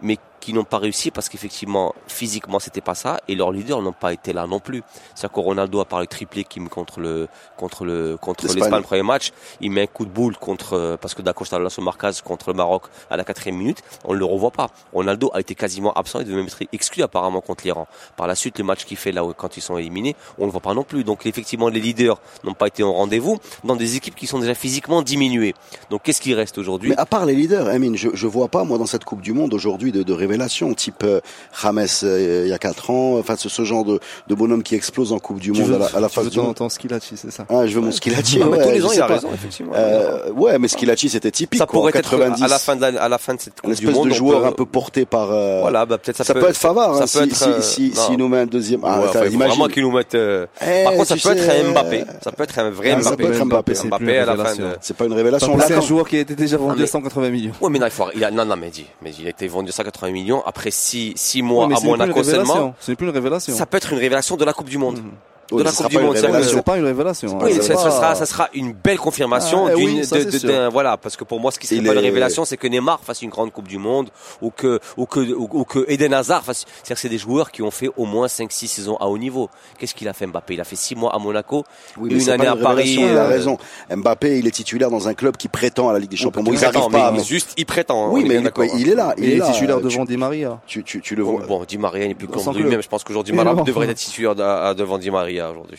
[0.02, 3.92] mais qui n'ont pas réussi parce qu'effectivement, physiquement, c'était pas ça et leurs leaders n'ont
[3.92, 4.82] pas été là non plus.
[5.14, 8.74] C'est-à-dire que Ronaldo a parlé triplé qui met contre le contre le contre L'Espagne.
[8.76, 11.82] le premier match, il met un coup de boule contre euh, parce que Dacosta sur
[11.82, 14.68] Marcaz contre le Maroc à la quatrième minute, on ne le revoit pas.
[14.92, 17.86] Ronaldo a été quasiment absent et devait même être exclu apparemment contre l'Iran.
[18.16, 20.50] Par la suite, le match qu'il fait là où- quand ils sont éliminés, on le
[20.52, 21.04] voit pas non plus.
[21.04, 24.54] Donc effectivement, les leaders n'ont pas été au rendez-vous dans des équipes qui sont déjà
[24.54, 25.54] physiquement diminuées.
[25.90, 26.90] Donc qu'est-ce qui reste aujourd'hui?
[26.90, 29.32] Mais à part les leaders, Amine, je, je vois pas, moi, dans cette Coupe du
[29.32, 31.20] Monde aujourd'hui, de, de révélation, type euh,
[31.62, 34.74] James euh, il y a 4 ans, enfin, ce, ce genre de, de bonhomme qui
[34.74, 36.54] explose en Coupe du Tu Monde veux, à la, à la tu phase monde.
[36.54, 37.44] ton Skilacci, c'est ça?
[37.48, 38.38] Ah, je veux mon Skilacci.
[38.38, 39.72] Non, mais ouais, tous les ans, il a raison, effectivement.
[39.74, 41.58] Euh, ouais, mais Skilacci, c'était typique.
[41.58, 42.42] ça quoi, pourrait être 90.
[42.42, 44.08] à la fin de la, à la fin de cette une Coupe du espèce Monde.
[44.08, 45.30] de on joueur peut- un peu porté par.
[45.32, 47.92] euh, Voilà, bah peut-être ça, ça, peut, être Favard, hein, ça peut si, être, si,
[47.96, 48.80] euh, si, nous met un deuxième.
[48.84, 49.38] Ah, Ouais, enfin, imagine.
[49.38, 50.14] vraiment qu'il nous mette.
[50.14, 52.04] euh, Eh, Par contre, ça tu peut être un Mbappé.
[52.22, 53.24] Ça peut être un vrai Ah, ça Mbappé.
[53.24, 54.64] peut être Mbappé, c'est plus Mbappé une à la fin de.
[54.80, 55.56] C'est pas une révélation.
[55.66, 57.52] C'est un joueur qui a été déjà vendu Ah, à 180 millions.
[57.60, 60.10] Ouais, mais non, il faut, non, non, mais dis, mais il a été vendu 180
[60.12, 62.74] millions après 6, six mois mais à Monaco seulement.
[62.80, 63.54] Ce n'est plus une révélation.
[63.54, 64.98] Ça peut être une révélation de la Coupe du Monde.
[64.98, 65.10] Oui,
[65.50, 66.16] de la Coupe du Monde.
[66.16, 67.38] C'est pas une révélation.
[67.40, 67.62] Oui, hein.
[67.62, 71.40] ça, sera, ça sera une belle confirmation Ah, d'une, oui, d'un- voilà, parce que pour
[71.40, 73.78] moi, ce qui serait pas une révélation, c'est que Neymar fasse une grande Coupe du
[73.78, 74.10] Monde,
[74.42, 77.62] ou que, ou que, ou, que Eden Hazard fasse, c'est-à-dire que c'est des joueurs qui
[77.62, 79.48] ont fait au moins 5-6 saisons à haut niveau.
[79.78, 80.54] Qu'est-ce qu'il a fait Mbappé?
[80.54, 81.64] Il a fait 6 mois à Monaco,
[81.96, 82.96] Oui, une année à Paris.
[82.98, 83.58] Il a euh, raison.
[83.94, 86.42] Mbappé, il est titulaire dans un club qui prétend à la Ligue des Champions.
[86.46, 87.14] Il prétend, pas.
[87.22, 88.10] juste, il prétend.
[88.10, 89.14] Oui, on est mais bien il, est là.
[89.16, 90.60] Il est titulaire euh, devant Di Maria.
[90.66, 90.84] Tu,
[91.14, 91.42] le vois.
[91.46, 92.56] Bon, Di Maria n'est plus club.
[92.56, 92.82] lui-même.
[92.82, 95.78] Je pense qu'aujourd'hui, Maria devrait être titulaire de- devant Di Maria aujourd'hui.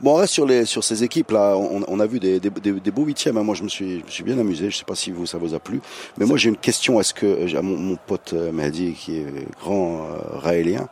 [0.00, 1.56] Bon, on reste sur les sur ces équipes là.
[1.56, 3.36] On, on a vu des, des, des, des beaux huitièmes.
[3.36, 3.44] hein.
[3.44, 4.68] Moi, je me suis je me suis bien amusé.
[4.68, 5.80] Je sais pas si vous ça vous a plu,
[6.18, 6.98] mais moi j'ai une question.
[7.00, 9.26] Est-ce que euh, j'ai mon, mon pote euh, Mehdi qui est
[9.62, 10.88] grand euh, raélien.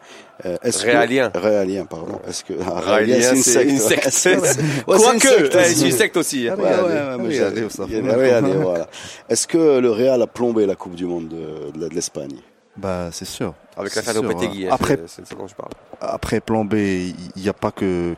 [0.46, 1.32] euh, est-ce que- Réalien.
[1.34, 2.20] Réalien, pardon.
[2.28, 3.70] Est-ce que ah, Raélien, c'est une c'est secte.
[3.70, 4.08] une secte.
[4.10, 5.74] C'est- ouais, c'est une Quoique, secte aussi.
[5.74, 6.48] c'est une secte aussi.
[6.48, 6.54] hein.
[6.56, 8.86] Ouais, ouais, ouais, voilà.
[9.28, 12.36] Est-ce que le Real a plombé la Coupe du Monde de, de l'Espagne?
[12.78, 13.54] Bah, c'est sûr.
[13.76, 14.66] Avec l'affaire Lopetegui.
[14.66, 14.70] hein.
[14.72, 15.70] Après, c'est- je parle.
[16.00, 18.14] après plan B, il n'y a pas que,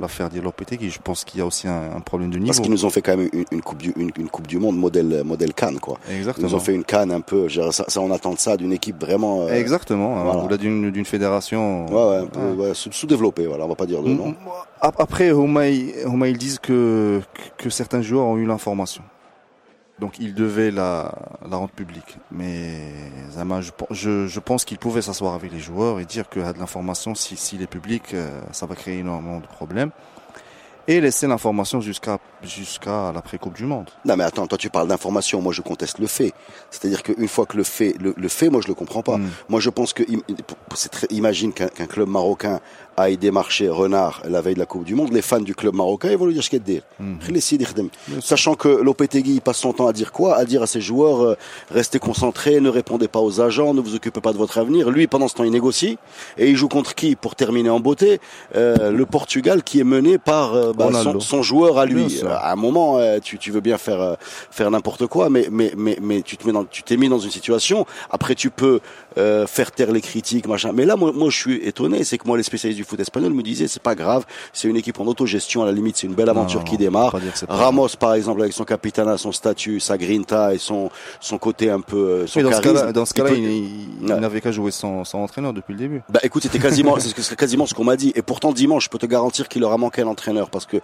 [0.00, 0.90] l'affaire Lopetegui.
[0.90, 2.62] Je pense qu'il y a aussi un, un problème de Parce niveau.
[2.62, 4.76] qu'ils nous ont fait quand même une, une coupe du une, une coupe du monde
[4.78, 5.98] modèle modèle Cannes quoi.
[6.08, 6.48] Ils Exactement.
[6.48, 7.48] nous ont fait une Cannes un peu.
[7.48, 9.42] Ça, ça on attend de ça d'une équipe vraiment.
[9.46, 10.16] euh, Exactement.
[10.18, 10.44] hein, voilà.
[10.44, 11.86] Ou là, d'une fédération.
[11.86, 14.34] Ouais, ouais, un peu, ouais, sous- sous-développé, voilà, on va pas dire de nom.
[14.80, 17.20] ap- Après, Homaï, ils disent que,
[17.58, 19.02] que certains joueurs ont eu l'information.
[20.00, 21.14] Donc, ils devaient la,
[21.48, 22.18] la rendre publique.
[22.32, 22.88] Mais
[23.30, 26.58] Zama, je, je, je pense qu'ils pouvaient s'asseoir avec les joueurs et dire que de
[26.58, 29.90] l'information, si- s'il est public, euh, ça va créer énormément de problèmes.
[30.86, 33.88] Et laisser l'information jusqu'à jusqu'à l'après-Coupe du Monde.
[34.04, 36.34] Non, mais attends, toi tu parles d'information, moi je conteste le fait.
[36.70, 39.16] C'est-à-dire qu'une fois que le fait, le, le fait, moi je le comprends pas.
[39.16, 39.30] Mm.
[39.48, 40.02] Moi je pense que,
[40.74, 42.60] c'est très- imagine qu'un qu'un club marocain
[42.96, 46.10] aille démarcher Renard la veille de la Coupe du Monde, les fans du club marocain,
[46.10, 46.82] ils vont lui dire ce qu'il y a de dire.
[47.68, 47.88] Khdem.
[48.20, 50.36] Sachant que Lopetegui passe son temps à dire quoi?
[50.36, 51.36] À dire à ses joueurs euh,
[51.70, 54.90] restez concentrés, ne répondez pas aux agents, ne vous occupez pas de votre avenir.
[54.90, 55.98] Lui, pendant ce temps, il négocie
[56.38, 58.20] et il joue contre qui Pour terminer en beauté,
[58.54, 62.20] euh, le Portugal qui est mené par euh, bah, son, son joueur à lui.
[62.26, 64.14] À un moment, euh, tu, tu veux bien faire euh,
[64.50, 67.18] faire n'importe quoi, mais mais mais mais tu te mets dans, tu t'es mis dans
[67.18, 67.86] une situation.
[68.10, 68.80] Après, tu peux
[69.18, 70.72] euh, faire taire les critiques, machin.
[70.72, 73.00] Mais là, moi, moi, je suis étonné, c'est que moi, les spécialistes du du foot
[73.00, 76.06] espagnol me disaient c'est pas grave, c'est une équipe en autogestion, à la limite c'est
[76.06, 77.16] une belle aventure Non, qui démarre.
[77.48, 81.80] Ramos par exemple avec son capitana, son statut, sa grinta et son son côté un
[81.80, 84.12] peu euh, son Oui, dans ce charisme, dans ce il cas-là, peut- il, il- il
[84.12, 84.20] Ouais.
[84.20, 86.02] n'avait qu'à jouer sans, sans entraîneur depuis le début.
[86.10, 88.12] Bah écoute, c'était quasiment, c'est quasiment ce qu'on m'a dit.
[88.14, 90.76] Et pourtant dimanche, je peux te garantir qu'il leur a manqué un entraîneur parce que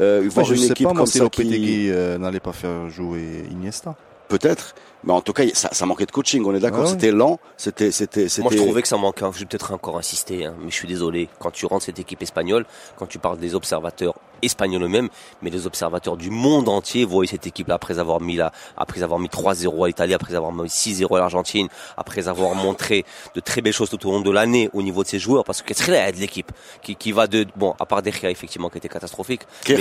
[0.00, 3.94] euh, voir une équipe pas moi comme ça qui euh, n'allait pas faire jouer Iniesta.
[4.28, 6.44] Peut-être, mais en tout cas ça, ça manquait de coaching.
[6.46, 6.90] On est d'accord, Ah ouais.
[6.90, 8.42] c'était lent, c'était c'était c'était.
[8.42, 9.24] Moi, je trouvais que ça manquait.
[9.32, 11.28] Je vais peut-être encore insister, hein, mais je suis désolé.
[11.38, 12.64] Quand tu rentres cette équipe espagnole,
[12.96, 15.08] quand tu parles des observateurs espagnols eux-mêmes,
[15.42, 19.18] mais les observateurs du monde entier voient cette équipe-là après avoir mis la, après avoir
[19.18, 23.60] mis 3-0 à l'Italie, après avoir mis 6-0 à l'Argentine, après avoir montré de très
[23.60, 25.84] belles choses tout au long de l'année au niveau de ses joueurs, parce que qu'est-ce
[25.84, 26.50] qu'il y a de l'équipe
[26.82, 29.42] qui, qui va de, bon, à part De Gea, effectivement, qui était catastrophique.
[29.68, 29.74] mais-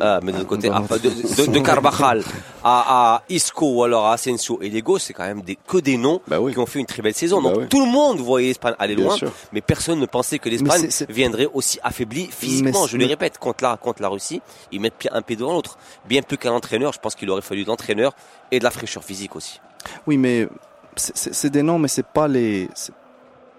[0.00, 0.98] ah, mais de l'autre côté, à- de,
[1.46, 2.22] de, de Carvajal
[2.64, 5.96] à, à Isco ou alors à Asensio et Lego, c'est quand même des, que des
[5.96, 6.52] noms Bah oui.
[6.52, 7.40] qui ont fait une très belle saison.
[7.42, 7.68] Bah Donc oui.
[7.68, 9.32] tout le monde voyait l'Espagne aller Bien loin, sûr.
[9.52, 12.86] mais personne ne pensait que l'Espagne viendrait aussi affaiblie physiquement.
[12.86, 14.40] Je le répète, contre la, contre la Russie,
[14.72, 15.78] ils mettent un pied devant l'autre.
[16.06, 18.12] Bien plus qu'un entraîneur, je pense qu'il aurait fallu de l'entraîneur
[18.50, 19.60] et de la fraîcheur physique aussi.
[20.06, 20.48] Oui, mais
[20.96, 22.68] c'est- des noms, mais c'est pas les.
[22.74, 22.92] C'est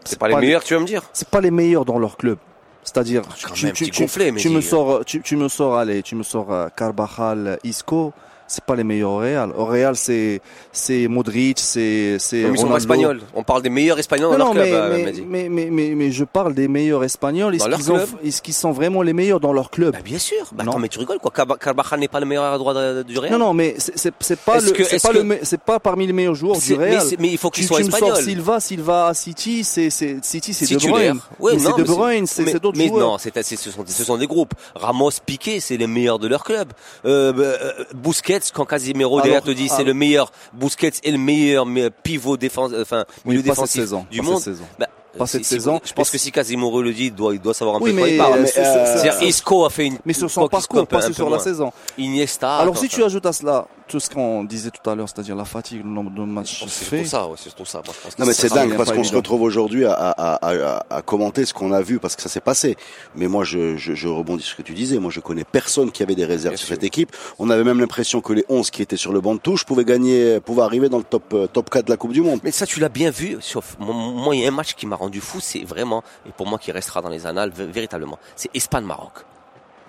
[0.04, 2.38] C'est pas les meilleurs, tu vas me dire C'est pas les meilleurs dans leur club.
[2.84, 4.04] C'est-à-dire, tu, tu, tu-
[4.42, 8.12] tu me sors, tu, tu me sors, allez, tu me sors euh, Carvajal, Isco.
[8.54, 9.54] C'est pas les meilleurs au Real.
[9.58, 10.42] Au Real, c'est
[10.74, 13.22] c'est Modric, c'est c'est Non, mais ils sont espagnols.
[13.34, 15.70] On parle des meilleurs espagnols Non, dans non, leur mais, club, euh, mais, mais, mais,
[15.72, 17.56] mais, mais je parle des meilleurs espagnols.
[17.56, 19.94] Est-ce qu'ils ont- est-ce qu'ils sont vraiment les meilleurs dans leur club?
[19.94, 20.36] Bah, bien sûr.
[20.52, 20.72] Bah, Non.
[20.72, 23.40] attends, mais tu rigoles quoi Carvajal n'est pas le meilleur à droite du Real Non,
[23.40, 25.62] non, mais c'est- c'est c'est pas Est-ce le, que- c'est pas que- le, me- c'est
[25.62, 27.08] pas parmi les meilleurs joueurs du mais, Real.
[27.20, 28.22] mais il faut qu'il Tu, soit tu me sors espagnol.
[28.24, 30.78] Silva, Silva à City, c'est c'est City, c'est De.
[30.90, 31.20] Bruyne.
[31.40, 33.12] Mais c'est non, De mais Bruyne, c'est mais- d'autres mais joueurs.
[33.12, 34.54] non, c'est, c'est- ce, sont, ce sont des groupes.
[34.76, 36.68] Ramos, Piqué, c'est les meilleurs de leur club.
[37.06, 40.92] Euh, bah, euh, Busquets, quand Casimiro Alors, derrière te dit c'est alors- le meilleur, Busquets
[41.04, 44.38] est le meilleur mais pivot défense, enfin milieu défensif saison, du monde.
[44.42, 44.66] cette saison.
[44.80, 45.82] Bah, Pas si- cette si- saison.
[45.84, 47.96] Je pense que si Casimiro le dit, il doit, il doit savoir un Oui, peu
[47.96, 48.40] de quoi mais, il parle.
[48.42, 49.98] mais, euh, Isco a fait une.
[50.06, 51.74] mais sur son parcours, pas sur la saison.
[51.98, 52.58] Iniesta.
[52.58, 55.46] Alors si tu ajoutes à cela tout ce qu'on disait tout à l'heure, c'est-à-dire la
[55.46, 57.82] fatigue, le nombre de matchs C'est surtout faits, ça, ouais, c'est ça.
[57.86, 60.10] Moi, je pense que Non mais c'est dingue parce qu'on se retrouve aujourd'hui à, à,
[60.12, 62.78] à, à, à commenter ce qu'on a vu parce que ça s'est passé.
[63.16, 64.98] Mais moi je, je, je rebondis sur ce que tu disais.
[65.00, 66.76] Moi je connais personne qui avait des réserves Bien sur sûr.
[66.76, 67.16] cette équipe.
[67.38, 69.86] On avait même l'impression que les 11 qui étaient sur le banc de touche pouvaient
[69.86, 72.40] gagner, pouvaient arriver dans le top euh, top 4 de la Coupe du Monde.
[72.44, 73.38] Mais ça, tu l'as bien vu.
[73.42, 75.40] Sauf, moi- il y a un match qui m'a rendu fou.
[75.42, 78.18] C'est vraiment, et pour moi, qui restera dans les annales, vé- véritablement.
[78.36, 79.12] C'est Espagne-Maroc.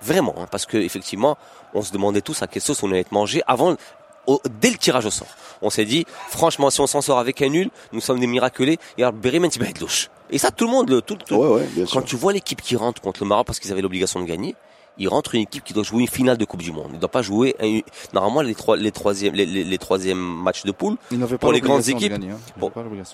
[0.03, 1.37] Vraiment, hein, parce que effectivement,
[1.73, 3.75] on se demandait tous à quelle sauce on allait être mangé avant,
[4.27, 5.27] au- dès le tirage au sort.
[5.61, 8.79] On s'est dit, franchement, si on s'en sort avec un nul, nous sommes des miraculés.
[8.97, 9.13] Et alors,
[9.79, 10.09] louche.
[10.29, 11.99] Et ça, tout le monde, le- tout, tout- Ouais ouais bien sûr.
[12.01, 14.55] quand tu vois l'équipe qui rentre contre le Maroc parce qu'ils avaient l'obligation de gagner,
[14.97, 16.87] ils rentrent une équipe qui doit jouer une finale de Coupe du Monde.
[16.89, 17.79] Ils ne doivent pas jouer un-
[18.13, 20.97] normalement les trois, les troisièmes, les, les, les troisièmes matchs de poule.
[21.11, 22.39] n'avaient Pour pas les grandes équipes, gagner, hein.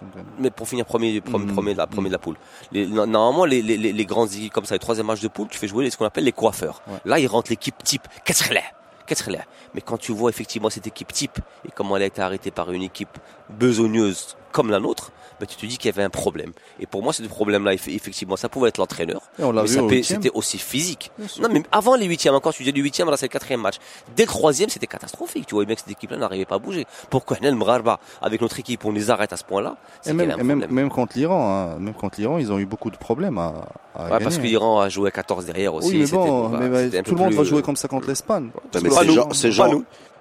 [0.06, 0.30] Pas de gagner.
[0.40, 2.36] Mais pour finir premier, premier, premier, de la, premier de la poule.
[2.72, 5.48] Les- normalement, les, les, les, les grandes équipes comme ça, les troisième matchs de poule,
[5.50, 6.82] tu fais jouer ce qu'on appelle les coiffeurs.
[6.88, 6.98] Ouais.
[7.06, 8.04] Là, ils rentrent l'équipe type.
[8.26, 8.64] Qu'est-ce qu'elle est
[9.08, 12.06] Qu'est-ce qu'elle est Mais quand tu vois effectivement cette équipe type et comment elle a
[12.08, 13.18] été arrêtée par une équipe
[13.50, 16.52] besogneuse comme la nôtre, ben, tu te dis qu'il y avait un problème.
[16.82, 19.22] Et pour moi, ce problème-là, eff- effectivement, ça pouvait être l'entraîneur.
[19.40, 21.12] Et on l'a Mais c'était aussi physique.
[21.42, 23.76] Non, mais avant les huitièmes, encore, tu disais le huitième, là, c'est le quatrième match.
[24.18, 25.46] Dès le troisième, c'était catastrophique.
[25.46, 26.86] Tu voyais bien que cette équipe-là n'arrivait pas à bouger.
[27.10, 29.78] Pourquoi Nel Mrarba, avec notre équipe, on les arrête à ce point-là?
[30.02, 30.72] C'est Et même, et même, problème.
[30.74, 34.04] même contre l'Iran, hein, même contre l'Iran, ils ont eu beaucoup de problèmes à, à
[34.04, 34.24] Ouais, gagner.
[34.26, 35.90] parce que l'Iran a joué à 14 derrière aussi.
[35.92, 37.88] Oui, mais bon, bah, mais bah, tout le monde plus, va jouer euh, comme ça
[37.88, 38.50] contre l'Espagne.
[38.74, 39.04] Ouais, mais Pas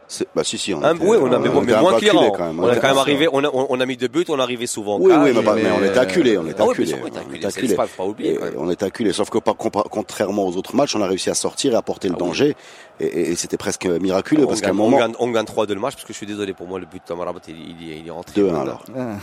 [0.09, 1.93] pas bah si si on Un, était- oui, on a, mais, on mais moins
[2.33, 2.61] quand même.
[2.61, 4.67] On a quand même arrivé, on a, on, a mis deux buts, on est arrivé
[4.67, 7.07] souvent Oui, cage, oui, mais, mais- mais on était acculés, on était Ah sûr, on
[7.07, 7.21] était
[7.77, 7.87] pas
[8.41, 8.55] même.
[8.57, 11.73] On était acculés, sauf que compa- contrairement aux autres matchs, on a réussi à sortir
[11.75, 12.29] et à porter le Ah oui.
[12.29, 12.57] danger,
[13.01, 15.31] et, et- et c'était presque miraculeux on, parce qu'à un gagne, on, moment gagne, on
[15.31, 17.41] gagne 3-2 le match parce que je suis désolé pour moi le but de Tamarabat
[17.49, 18.85] il, il, il est rentré 2-1 alors.
[18.97, 19.17] Ah.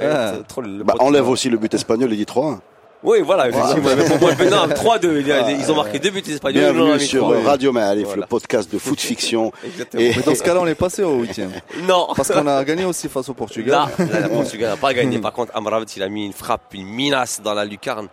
[0.00, 2.60] Ah, c'est trop le- bah, enlève aussi le but espagnol et dit 3-1.
[3.02, 3.90] Oui, voilà, effectivement.
[3.96, 5.20] mais pour moi, le- non, 3-2.
[5.20, 6.72] il y a- Ils ont marqué deux buts les Espagnols.
[6.74, 7.40] Bienvenue mis sur trois.
[7.42, 8.22] Radio Malif, Voilà.
[8.22, 9.52] le podcast de foot fiction.
[9.64, 10.02] Exactement.
[10.02, 11.52] Et Mais dans ce cas-là, on est passé au huitième.
[11.86, 12.08] Non.
[12.16, 13.70] Parce qu'on a gagné aussi face au Portugal.
[13.98, 15.18] Là, là, le Portugal n'a pas gagné.
[15.20, 18.08] Par contre, Amrabat, il a mis une frappe, une menace dans la lucarne.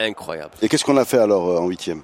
[0.00, 0.50] Incroyable.
[0.60, 2.02] Et qu'est-ce qu'on a fait alors euh, en huitième?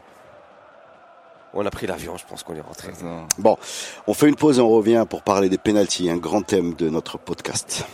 [1.55, 2.89] On a pris l'avion, je pense qu'on est rentré.
[3.03, 3.27] Non.
[3.37, 3.59] Bon,
[4.07, 6.89] on fait une pause et on revient pour parler des pénalties, un grand thème de
[6.89, 7.85] notre podcast.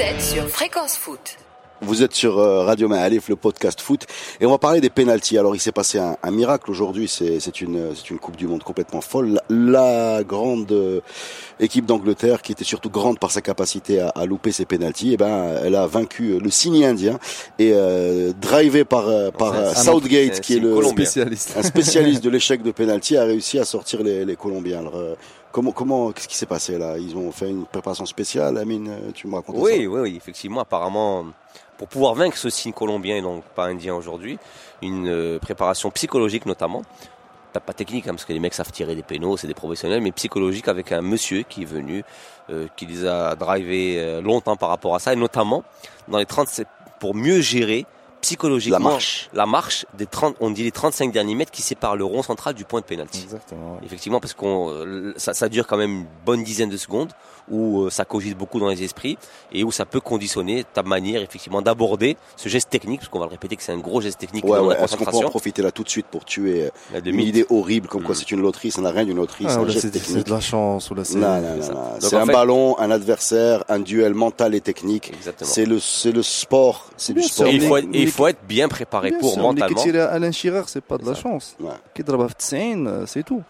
[0.00, 1.36] Vous êtes sur Fréquence Foot.
[1.82, 4.06] Vous êtes sur euh, Radio Maalif, le podcast foot,
[4.40, 5.36] et on va parler des pénalties.
[5.36, 7.06] Alors, il s'est passé un, un miracle aujourd'hui.
[7.06, 9.40] C'est c'est une c'est une Coupe du Monde complètement folle.
[9.50, 11.00] La, la grande euh,
[11.58, 15.16] équipe d'Angleterre, qui était surtout grande par sa capacité à, à louper ses pénalties, eh
[15.18, 17.18] ben, elle a vaincu le signe indien
[17.58, 21.04] et euh, drivé par euh, par euh, Southgate, qui est le Colombien.
[21.04, 21.52] Spécialiste.
[21.58, 24.78] un spécialiste de l'échec de pénalty, a réussi à sortir les, les Colombiens.
[24.78, 25.14] Alors, euh,
[25.52, 26.96] Comment, comment, qu'est-ce qui s'est passé là?
[26.96, 30.60] Ils ont fait une préparation spéciale, Amine, euh, tu me racontes Oui, oui, oui, effectivement,
[30.60, 31.26] apparemment,
[31.76, 34.38] pour pouvoir vaincre ce signe colombien et donc pas indien aujourd'hui,
[34.80, 36.82] une euh, préparation psychologique notamment.
[37.52, 40.12] Pas technique, hein, parce que les mecs savent tirer des pénaux, c'est des professionnels, mais
[40.12, 42.04] psychologique avec un monsieur qui est venu,
[42.48, 45.64] euh, qui les a drivés longtemps par rapport à ça, et notamment
[46.06, 46.68] dans les 37
[47.00, 47.86] pour mieux gérer
[48.20, 49.30] psychologiquement La marche.
[49.32, 52.54] la marche des 30, on dit les 35 derniers mètres qui séparent le rond central
[52.54, 53.22] du point de pénalty.
[53.22, 53.74] Exactement.
[53.74, 53.80] ouais.
[53.84, 57.12] Effectivement, parce qu'on euh, ça, ça dure quand même une bonne dizaine de secondes
[57.50, 59.18] où euh, ça cogite beaucoup dans les esprits
[59.52, 63.26] et où ça peut conditionner ta manière effectivement d'aborder ce geste technique, parce qu'on va
[63.26, 64.44] le répéter que c'est un gros geste technique.
[64.44, 67.20] Ouais, ouais, Est-ce qu'on peut en profiter là tout de suite pour tuer euh, une
[67.20, 68.06] idée horrible comme mmh.
[68.06, 68.18] quoi mm.
[68.18, 72.16] c'est une loterie, ça n'a rien d'une loterie, ah, c'est de la chance ou C'est
[72.16, 75.12] un ballon, un adversaire, un duel mental et technique.
[75.42, 77.48] C'est le, c'est le sport, c'est du sport.
[77.48, 79.80] Il faut, être, il faut être bien préparé bien pour sûr, mentalement.
[80.10, 81.56] Alain Chirer, c'est pas de la chance.
[82.86, 83.42] Euh, c'est tout.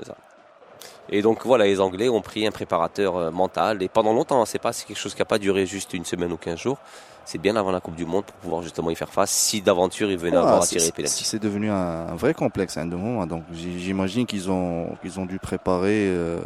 [1.08, 4.58] Et donc voilà, les Anglais ont pris un préparateur euh, mental et pendant longtemps, c'est
[4.60, 6.78] pas c'est quelque chose qui a pas duré juste une semaine ou 15 jours.
[7.24, 10.10] C'est bien avant la Coupe du Monde pour pouvoir justement y faire face si d'aventure
[10.10, 11.74] ils venaient Ah, avoir à tirer c'est devenu un,
[12.08, 13.26] un vrai complexe à un moment.
[13.26, 16.40] Donc j'imagine qu'ils ont qu'ils ont dû préparer euh,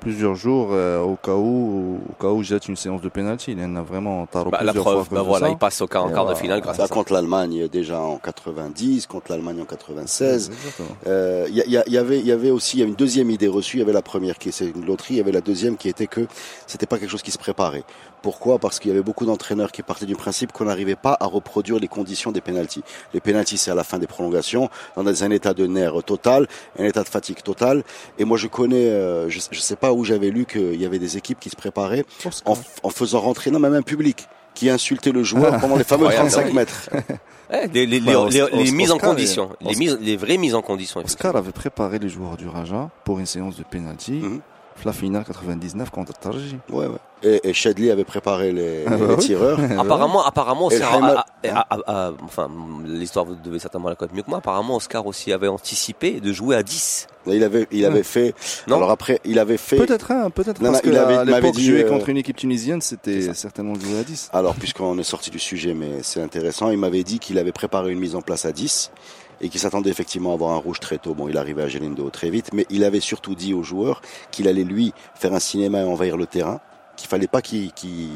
[0.00, 3.52] plusieurs jours euh, au cas où au cas où jette une séance de penalty.
[3.52, 5.52] Il y en a vraiment tard Bah, la plusieurs fois preuve, cause bah voilà, ça.
[5.52, 6.94] il passe au quart, en quart de finale grâce Bah, à ça.
[6.94, 10.50] contre l'Allemagne déjà en 90, contre l'Allemagne en 96.
[10.50, 10.88] Exactement.
[11.06, 12.94] Euh, Il y, il y il avait, il y avait aussi il y a une
[12.94, 13.76] deuxième idée reçue.
[13.76, 15.14] Il y avait la première qui c'est une loterie.
[15.14, 16.26] Il y avait la deuxième qui était que
[16.66, 17.84] c'était pas quelque chose qui se préparait.
[18.22, 18.58] Pourquoi?
[18.58, 21.78] Parce qu'il y avait beaucoup d'entraîneurs qui partaient du principe qu'on n'arrivait pas à reproduire
[21.78, 22.82] les conditions des pénalties.
[23.14, 26.84] Les pénalties, c'est à la fin des prolongations, dans un état de nerf total, un
[26.84, 27.84] état de fatigue total.
[28.18, 30.98] Et moi, je connais, euh, je, je sais pas où j'avais lu qu'il y avait
[30.98, 32.04] des équipes qui se préparaient
[32.44, 36.06] en, en faisant rentrer, non, même un public qui insultait le joueur pendant les fameux
[36.06, 36.52] Incroyable, 35 oui.
[36.54, 36.90] mètres.
[37.48, 38.26] Ouais, les, Bah,
[38.72, 41.00] mises en Oscar, condition, il- les, mises, les vraies mises en condition.
[41.04, 44.14] Oscar avait préparé les joueurs du Raja pour une séance de penalty.
[44.14, 44.40] Mhm.
[44.84, 46.58] La finale 99 contre Tarji.
[46.70, 46.98] Ouais, ouais.
[47.22, 49.18] Et, et Shadley avait préparé les, Ah les- bah les oui.
[49.20, 49.58] tireurs.
[49.78, 52.48] Apparemment, apparemment, Oscar, Heimer- a- a- a- a- enfin,
[52.84, 54.38] l'histoire vous devez certainement la connaître mieux que moi.
[54.38, 57.06] Apparemment, Oscar aussi avait anticipé de jouer à 10.
[57.26, 58.34] Il avait, il avait fait.
[58.68, 58.76] Non.
[58.76, 59.76] Alors après, il avait fait.
[59.76, 62.18] Peut-être, hein, peut-être Non, parce non, que il avait- à l'époque jouer euh, contre une
[62.18, 64.30] équipe tunisienne, c'était certainement jouer à 10.
[64.32, 67.90] Alors, puisqu'on est sorti du sujet, mais c'est intéressant, il m'avait dit qu'il avait préparé
[67.92, 68.92] une mise en place à 10
[69.40, 71.14] et qu'il s'attendait effectivement à avoir un rouge très tôt.
[71.14, 74.48] Bon, il arrivait à Gelindo très vite, mais il avait surtout dit aux joueurs qu'il
[74.48, 76.60] allait lui faire un cinéma et envahir le terrain,
[76.96, 78.08] qu'il fallait pas qu'il qu'il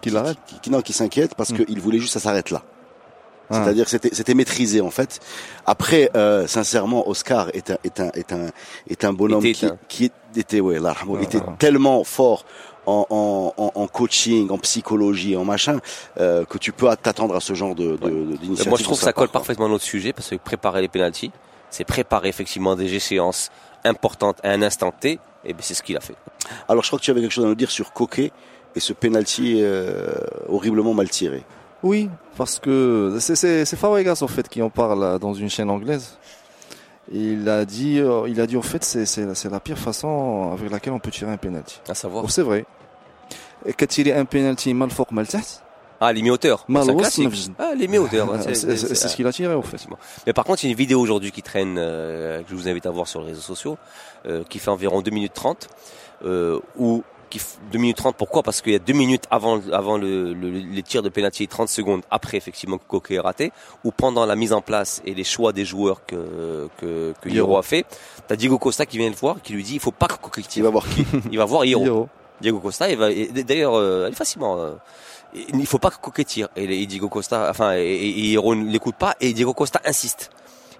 [0.00, 0.38] Qu'il arrête.
[0.70, 1.64] non, qu'il s'inquiète parce Mm.
[1.64, 2.62] qu'il voulait juste que ça s'arrête là.
[3.50, 3.62] Ah.
[3.62, 5.20] C'est-à-dire que c'était, maîtrisé en fait.
[5.66, 8.46] Après, euh, sincèrement, Oscar est un est un est un
[8.88, 11.54] est un bonhomme Était qui, qui était ouais, là, Ah, était ah.
[11.58, 12.46] tellement fort
[12.86, 13.06] en,
[13.56, 15.78] en, en, coaching, en psychologie, en machin,
[16.18, 18.68] euh, que tu peux t'attendre à ce genre de, de, d'initiative.
[18.68, 20.88] Moi, je trouve que ça colle part, parfaitement à notre sujet parce que préparer les
[20.88, 21.32] pénalties,
[21.70, 23.50] c'est préparer effectivement des échéances
[23.84, 25.18] importantes à un instant T.
[25.44, 26.14] Et ben, c'est ce qu'il a fait.
[26.68, 28.32] Alors, je crois que tu avais quelque chose à nous dire sur Coquet
[28.74, 30.12] et ce penalty euh,
[30.48, 31.44] horriblement mal tiré.
[31.82, 35.50] Oui, parce que c'est c'est c'est Fabregas en fait qui en parle euh, dans une
[35.50, 36.16] chaîne anglaise.
[37.10, 40.92] Il a dit, euh, il a dit en fait c'est la pire façon avec laquelle
[40.92, 41.80] on peut tirer un penalty.
[41.88, 42.24] À savoir.
[42.24, 42.64] Oh, c'est vrai.
[43.66, 45.62] Et tirer un penalty mal fort mal tête,
[46.00, 46.64] Ah, les mi-hauteurs.
[46.68, 46.84] mal
[47.58, 48.30] Ah, les mi-hauteurs.
[48.30, 49.78] ouais, c'est ce qu'il a tiré en fait.
[50.26, 52.68] Mais par contre, il y a une vidéo aujourd'hui qui traîne, euh, que je vous
[52.68, 53.78] invite à voir sur les réseaux sociaux,
[54.26, 55.68] euh, qui fait environ 2 minutes 30,
[56.24, 58.42] euh, où qui f- 2 minutes 30, pourquoi?
[58.42, 61.46] Parce qu'il y a 2 minutes avant, avant le, le- les tirs de pénalty et
[61.46, 63.52] 30 secondes après effectivement que Coquet est raté,
[63.84, 67.56] ou pendant la mise en place et les choix des joueurs que, que, que Hiro
[67.56, 67.86] a fait,
[68.28, 70.42] t'as Diego Costa qui vient le voir, qui lui dit il faut pas que Coquet
[70.42, 70.64] Il tire.
[70.64, 71.04] va voir qui?
[71.32, 71.84] Il va voir Hiro.
[71.84, 72.08] Hiro.
[72.40, 74.58] Diego Costa, il va, et d'ailleurs, euh, facilement.
[74.58, 74.72] euh,
[75.34, 76.48] il faut pas que Coquet tire.
[76.56, 79.14] Et, et Diego Costa, enfin, et, et Hiro ne l'écoute pas.
[79.20, 80.30] Et Diego Costa insiste.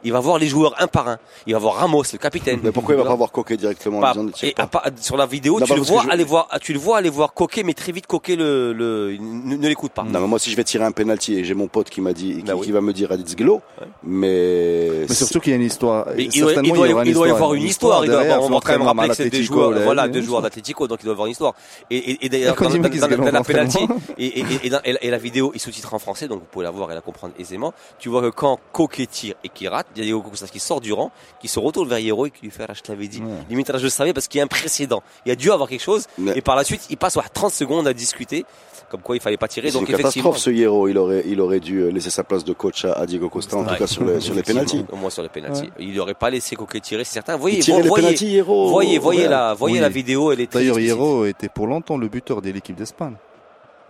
[0.04, 1.18] Il va voir les joueurs un par un.
[1.46, 2.60] Il va voir Ramos, le capitaine.
[2.62, 5.26] Mais pourquoi il va pas voir Coquet directement en Pas- et à part- sur la
[5.26, 7.74] vidéo, Non, tu le vois je- aller voir, tu le vois aller voir Coquet, mais
[7.74, 10.02] très vite Coquet le, le ne, ne l'écoute pas.
[10.02, 12.12] Non, mais moi, si je vais tirer un penalty et j'ai mon pote qui m'a
[12.12, 12.66] dit, qui, Bah oui.
[12.66, 13.86] qui va me dire Aditz Glo, Ouais.
[14.02, 16.06] mais, Mais surtout qu'il y a une histoire.
[16.16, 18.04] Mais il doit, il doit, il doit y avoir une histoire.
[18.04, 20.12] Il doit on va quand même l'entraînement rappeler que c'est Atletico, joueurs, là, voilà, une
[20.12, 20.42] deux joueurs histoire.
[20.42, 21.54] d'Atletico, donc il doit y avoir une histoire.
[21.90, 23.78] Et, et, d'ailleurs, Quand dans, la penalty,
[24.18, 27.32] et, la- vidéo est sous-titrée en français, donc vous pouvez la voir et la comprendre
[27.38, 27.72] aisément.
[27.98, 31.10] Tu vois que quand Coquet tire et qu'il rate, Diego Costa qui sort du rang,
[31.40, 33.20] qui se retourne vers Hierro et qui lui fait, je te l'avais dit.
[33.20, 33.28] Ouais.
[33.50, 35.02] Limite, là, je le savais parce qu'il y a un précédent.
[35.26, 36.06] Il y a dû avoir quelque chose.
[36.18, 38.44] Mais- Et par la suite, il passe ouais, 30 secondes à discuter.
[38.90, 39.70] Comme quoi, il fallait pas tirer.
[39.70, 40.30] c'est une Donc, effectivement.
[40.32, 40.86] catastrophe ce Hierro.
[40.86, 43.60] Il aurait, il aurait dû laisser sa place de coach à, à Diego Costa, en
[43.64, 43.68] Ouais.
[43.72, 44.84] tout cas sur les, sur les Effectivement, penalties.
[44.92, 45.70] Au moins sur les penalties.
[45.78, 47.36] Il n'aurait pas laissé Coquet tirer, c'est certain.
[47.38, 48.68] Voyez, Il tirait les voyez, Hierro.
[48.68, 49.28] voyez, voyez Ouais.
[49.28, 49.80] la, voyez Oui.
[49.80, 50.78] la vidéo, elle est D'ailleurs.
[50.78, 53.14] Hiro était pour longtemps le buteur de l'équipe d'Espagne,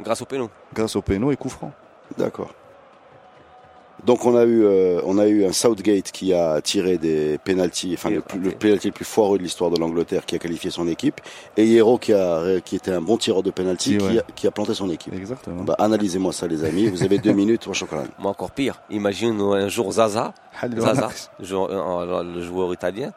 [0.00, 0.48] Grâce au péno.
[0.72, 1.72] grâce au péno et coup franc.
[2.16, 2.50] D'accord.
[4.04, 7.92] Donc on a eu euh, on a eu un Southgate qui a tiré des penalties,
[7.94, 8.56] enfin le, le raté.
[8.56, 11.20] penalty le plus foireux de l'histoire de l'Angleterre qui a qualifié son équipe,
[11.56, 14.18] et Hierro qui a qui était un bon tireur de penalty Si, qui, ouais.
[14.18, 15.14] a, qui a planté son équipe.
[15.14, 15.62] Exactement.
[15.62, 18.04] Bah, analysez-moi ça les amis, vous avez deux minutes au chocolat.
[18.18, 20.34] Mais encore pire, imagine un jour Zaza,
[20.78, 21.08] Zaza,
[21.52, 23.12] euh, le joueur italien,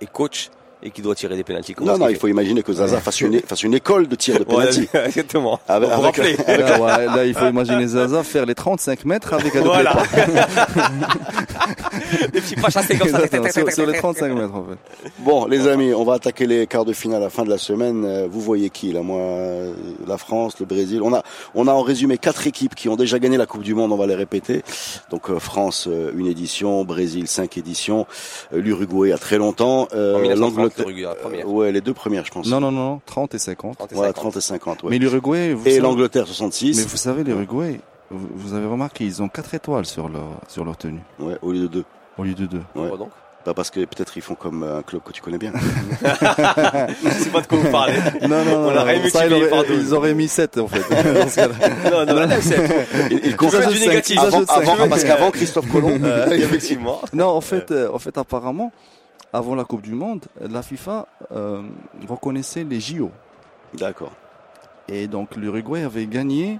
[0.00, 0.50] et coach,
[0.82, 1.74] et qui doit tirer des pénalties.
[1.80, 4.44] Non non, il faut imaginer que Zaza fasse une fasse une école de tir de
[4.52, 4.88] penalty.
[5.06, 5.60] exactement.
[5.68, 6.16] Avec- avec-
[6.48, 9.96] Là, ouais, là, il faut imaginer Zaza faire les 35 mètres avec un Voilà.
[12.32, 13.20] Des petits pas chassés comme ça.
[13.52, 15.10] Sur, sur les 35 mètres en fait.
[15.20, 17.58] Bon, les amis, on va attaquer les quarts de finale à la fin de la
[17.58, 18.04] semaine.
[18.04, 19.02] Euh, Vous voyez qui là?
[19.02, 19.72] Moi, euh,
[20.06, 21.00] la France, le Brésil.
[21.02, 21.22] On a,
[21.54, 23.92] on a en résumé quatre équipes qui ont déjà gagné la Coupe du Monde.
[23.92, 24.62] On va les répéter.
[25.10, 28.06] Donc euh, France, une édition, Brésil, cinq éditions,
[28.52, 30.71] l'Uruguay, il y a très longtemps, euh, En 1930, l'Angleterre.
[30.78, 31.46] l'Uruguay, la première.
[31.46, 32.46] euh, ouais, les deux premières, je pense.
[32.48, 33.76] Non, non, non, 30 et 50.
[33.78, 34.22] 30 et Voilà, 50.
[34.32, 34.82] 30 et 50.
[34.84, 34.90] Ouais.
[34.90, 36.86] Mais l'Uruguay, vous Et savez- l'Angleterre, mais 66.
[36.86, 40.76] vous savez, l'Uruguay, vous, vous avez remarqué, ils ont 4 étoiles sur leur, sur leur
[40.76, 41.84] tenue, Ouais, au lieu de deux.
[42.18, 42.56] au lieu de 2.
[42.58, 42.62] Ouais.
[42.74, 43.10] Pourquoi donc?
[43.44, 45.50] Pas parce que peut-être ils font comme euh, un club que tu connais bien.
[46.00, 47.94] Je sais pas de quoi vous parlez.
[48.22, 50.80] Non, non, On non, non, ça, ils, auraient, ils auraient mis 7 en fait.
[51.90, 52.86] Non, non, là, c'est.
[53.10, 53.86] Ils, ils faites du cinq.
[53.88, 54.18] négatif.
[54.20, 56.00] Avant, avant- parce qu'avant Christophe Colomb,
[56.30, 57.00] Effectivement.
[57.12, 58.70] non, en fait, euh, en fait, apparemment,
[59.32, 61.62] avant la Coupe du Monde, la FIFA euh,
[62.08, 63.10] reconnaissait les JO.
[63.74, 64.12] d'accord.
[64.88, 66.58] Et donc l'Uruguay avait gagné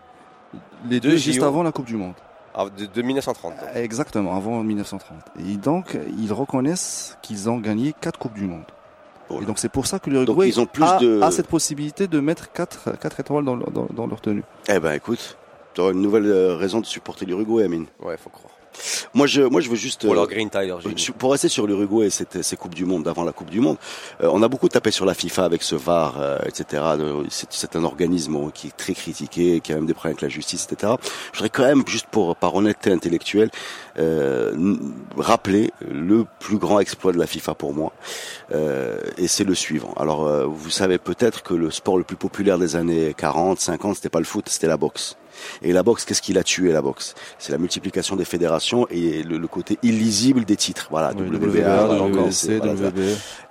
[0.89, 1.45] les Deux deux juste JO.
[1.45, 2.15] avant la Coupe du Monde.
[2.55, 3.53] Ah, de, de 1930.
[3.59, 3.69] donc.
[3.75, 5.17] Exactement, avant 1930.
[5.41, 8.65] Et donc, ils reconnaissent qu'ils ont gagné quatre Coupes du Monde.
[9.31, 9.41] Bon.
[9.41, 12.07] Et donc, c'est pour ça que l'Uruguay ils ont plus a, de- a cette possibilité
[12.09, 14.45] de mettre quatre, quatre étoiles dans, leur- dans, dans leur tenue.
[14.69, 15.37] Eh ben, écoute,
[15.75, 17.87] tu auras une nouvelle euh, raison de supporter l'Uruguay, Amine.
[18.01, 18.53] Ouais, faut croire.
[19.15, 20.05] Moi, je, moi, je veux juste.
[20.05, 20.77] Ou euh, alors Green Tyler,
[21.19, 23.77] Pour rester sur l'Uruguay et cette- ces Coupes du Monde, avant la Coupe du Monde,
[24.23, 26.83] euh, on a beaucoup tapé sur la FIFA avec ce VAR, euh, etc.
[27.51, 30.67] C'est un organisme qui est très critiqué, qui a même des problèmes avec la justice,
[30.71, 30.95] etc.
[31.33, 33.51] Je voudrais quand même, juste pour par honnêteté intellectuelle,
[33.99, 34.77] euh,
[35.17, 37.93] rappeler le plus grand exploit de la FIFA pour moi,
[39.19, 39.93] et c'est le suivant.
[39.97, 44.09] Alors, vous savez peut-être que le sport le plus populaire des années 40, 50, c'était
[44.09, 45.17] pas le foot, c'était la boxe.
[45.63, 47.15] Et la boxe, qu'est-ce qu'il a tué la boxe?
[47.39, 50.89] C'est la multiplication des fédérations et le, le côté illisible des titres.
[50.91, 52.89] Voilà, Oui, WBA, WBA, WBC, voilà, ça.
[52.89, 52.99] WB.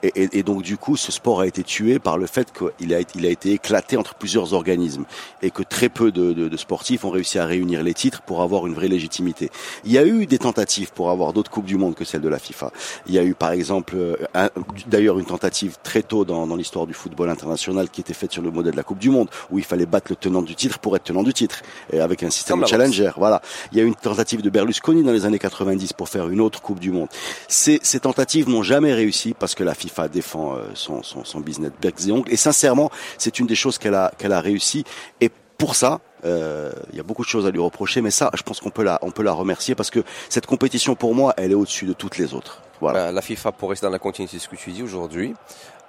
[0.03, 2.93] Et, et- et donc du coup, ce sport a été tué par le fait qu'il
[2.93, 5.05] a, été- il a été éclaté entre plusieurs organismes
[5.41, 8.41] et que très peu de, de- de sportifs ont réussi à réunir les titres pour
[8.41, 9.49] avoir une vraie légitimité.
[9.85, 12.29] Il y a eu des tentatives pour avoir d'autres coupes du monde que celle de
[12.29, 12.71] la FIFA.
[13.07, 14.49] Il y a eu par exemple, euh, un-
[14.87, 18.41] d'ailleurs une tentative très tôt dans, dans l'histoire du football international qui était faite sur
[18.41, 20.79] le modèle de la Coupe du Monde, où il fallait battre le tenant du titre
[20.79, 21.61] pour être tenant du titre,
[21.93, 23.11] avec un système de challenger.
[23.17, 23.41] Voilà.
[23.71, 26.41] Il y a eu une tentative de Berlusconi dans les années 90 pour faire une
[26.41, 27.07] autre Coupe du Monde.
[27.47, 31.39] Ces, ces tentatives n'ont jamais réussi parce que la FIFA défend euh, son, son, son
[31.39, 32.31] business bec et ongles.
[32.31, 34.83] Et sincèrement, c'est une des choses qu'elle a, qu'elle a réussi.
[35.19, 38.31] Et pour ça, euh, il y a beaucoup de choses à lui reprocher, mais ça,
[38.33, 41.33] je pense qu'on peut la, on peut la remercier parce que cette compétition, pour moi,
[41.37, 42.61] elle est au-dessus de toutes les autres.
[42.79, 43.07] Voilà.
[43.07, 45.35] Ben, la FIFA, pour rester dans la continuité de ce que tu dis aujourd'hui,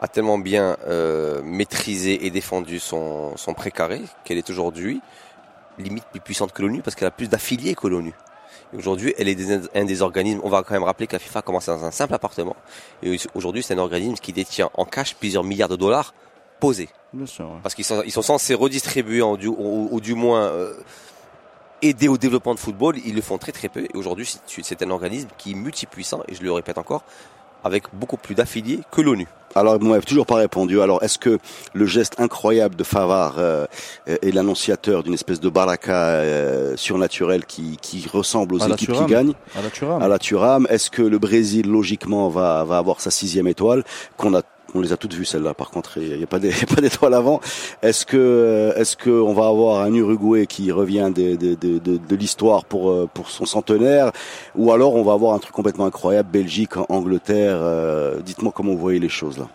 [0.00, 5.00] a tellement bien euh, maîtrisé et défendu son, son précaré qu'elle est aujourd'hui
[5.78, 8.12] limite plus puissante que l'ONU parce qu'elle a plus d'affiliés que l'ONU.
[8.76, 10.40] Aujourd'hui, elle est des- un des organismes.
[10.44, 12.56] On va quand même rappeler que la FIFA a commencé dans un simple appartement.
[13.02, 16.14] Et aujourd'hui, c'est un organisme qui détient en cash plusieurs milliards de dollars
[16.58, 16.88] posés.
[17.12, 17.44] Bien sûr.
[17.50, 17.58] ouais.
[17.62, 20.74] Parce qu'ils sont, ils sont censés redistribuer en ou, ou du moins euh,
[21.82, 22.96] aider au développement de football.
[23.04, 23.80] Ils le font très très peu.
[23.84, 27.04] Et aujourd'hui, c'est- c'est un organisme qui est multipuissant, et je le répète encore,
[27.64, 29.26] avec beaucoup plus d'affiliés que l'ONU.
[29.54, 30.80] Alors, vous m'avez toujours pas répondu.
[30.80, 31.38] Alors, est-ce que
[31.74, 33.66] le geste incroyable de Favard euh,
[34.06, 39.04] est l'annonciateur d'une espèce de baraka euh, surnaturelle qui, qui ressemble aux À équipes qui
[39.04, 40.02] gagnent À la Thuram.
[40.02, 43.84] à la Thuram Est-ce que le Brésil, logiquement, va, va avoir sa sixième étoile
[44.16, 44.40] qu'on a
[44.74, 45.54] on les a toutes vues celles-là.
[45.54, 46.38] Par contre, il n'y a pas
[46.80, 47.40] d'étoile avant.
[47.82, 52.64] Est-ce que est-ce que on va avoir un Uruguay qui revient de, de, de l'histoire
[52.64, 54.12] pour euh, pour son centenaire,
[54.56, 57.58] ou alors on va avoir un truc complètement incroyable, Belgique, Angleterre.
[57.60, 59.48] euh, Dites-moi comment vous voyez les choses là.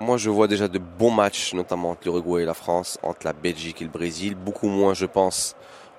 [0.00, 3.32] Moi, je vois déjà de bons matchs, notamment entre l'Uruguay et la France, entre la
[3.34, 4.34] Belgique et le Brésil.
[4.34, 5.54] Beaucoup moins, je pense,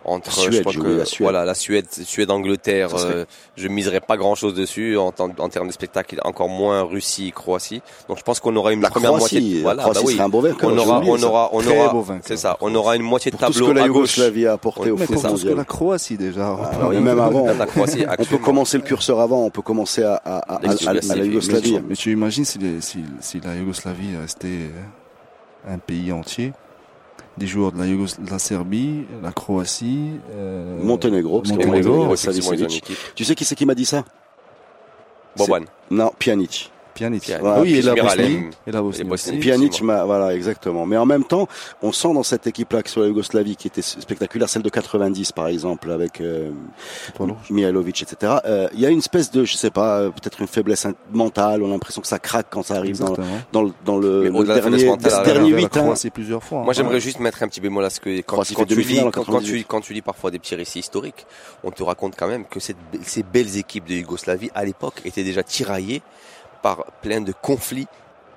[0.05, 1.21] entre Suède, je crois j'ai que, oublié la Suède.
[1.21, 2.89] voilà la Suède, Suède, Angleterre.
[2.97, 3.25] Serait- euh,
[3.55, 6.19] je miserais pas grand chose dessus en, en termes de spectacle.
[6.23, 7.81] Encore moins Russie, Croatie.
[8.09, 9.55] Donc, je pense qu'on aura une La première Croatie, moitié.
[9.57, 10.13] la Voilà, Croatie bah oui.
[10.13, 10.69] serait un beau vainqueur.
[10.71, 11.25] On j'ai aura, oublié on ça.
[11.27, 12.23] aura, on Très aura, beau vainqueur.
[12.25, 12.57] c'est ça.
[12.61, 14.17] On aura une moitié de pour tout ce tableau que la à gauche.
[14.17, 15.57] Yougoslavie a apporté au Mais foot pour tout ce que mondial.
[15.57, 16.53] la Croatie déjà.
[16.53, 19.45] Alors, et même avant, Même la Croatie, on peut commencer le curseur avant.
[19.45, 21.79] On peut commencer à, à, à, à- à- à la Yougoslavie.
[21.87, 26.51] mais tu imagines si, les- si, si la Yougoslavie restait euh, un pays entier,
[27.37, 32.15] des joueurs de la, Yougos- de la Serbie, la Croatie, euh, Monténégro, parce Monténégro, Monténégro,
[32.15, 32.77] Savicevic.
[32.77, 32.97] équipe.
[33.15, 34.03] Tu sais qui c'est qui m'a dit ça?
[35.37, 35.61] Boban.
[35.89, 36.71] Non, Pjanic.
[36.93, 37.23] Pjanic.
[37.23, 37.41] Pjanic.
[37.41, 37.95] Voilà, oui, et la.
[37.95, 38.49] Bosnie.
[38.67, 39.01] Et la Bosnie.
[39.01, 39.31] Et Bosnie.
[39.31, 39.39] aussi.
[39.39, 40.85] Pjanic, voilà, exactement.
[40.85, 41.47] Mais en même temps,
[41.81, 45.31] on sent dans cette équipe-là, que soit la Yougoslavie, qui était spectaculaire, celle de 90
[45.31, 46.51] par exemple, avec euh.
[47.49, 48.33] Mihailovic, etc.
[48.45, 51.63] euh, Il y a une espèce de, je sais pas, euh, peut-être une faiblesse mentale.
[51.63, 53.15] On a l'impression que ça craque quand ça arrive dans,
[53.51, 55.83] dans le, dans le, dernier, mentale, dernier Vers la huit ans.
[55.83, 56.59] Croatie plusieurs fois.
[56.59, 56.73] Moi, hein.
[56.73, 59.25] j'aimerais juste mettre un petit bémol à ce que quand, quand tu lis, quand, quand
[59.25, 59.59] 98.
[59.59, 61.25] tu, quand tu lis parfois des petits récits historiques,
[61.63, 65.23] on te raconte quand même que cette, ces belles équipes de Yougoslavie, à l'époque, étaient
[65.23, 66.01] déjà tiraillées
[66.63, 67.87] par plein de conflits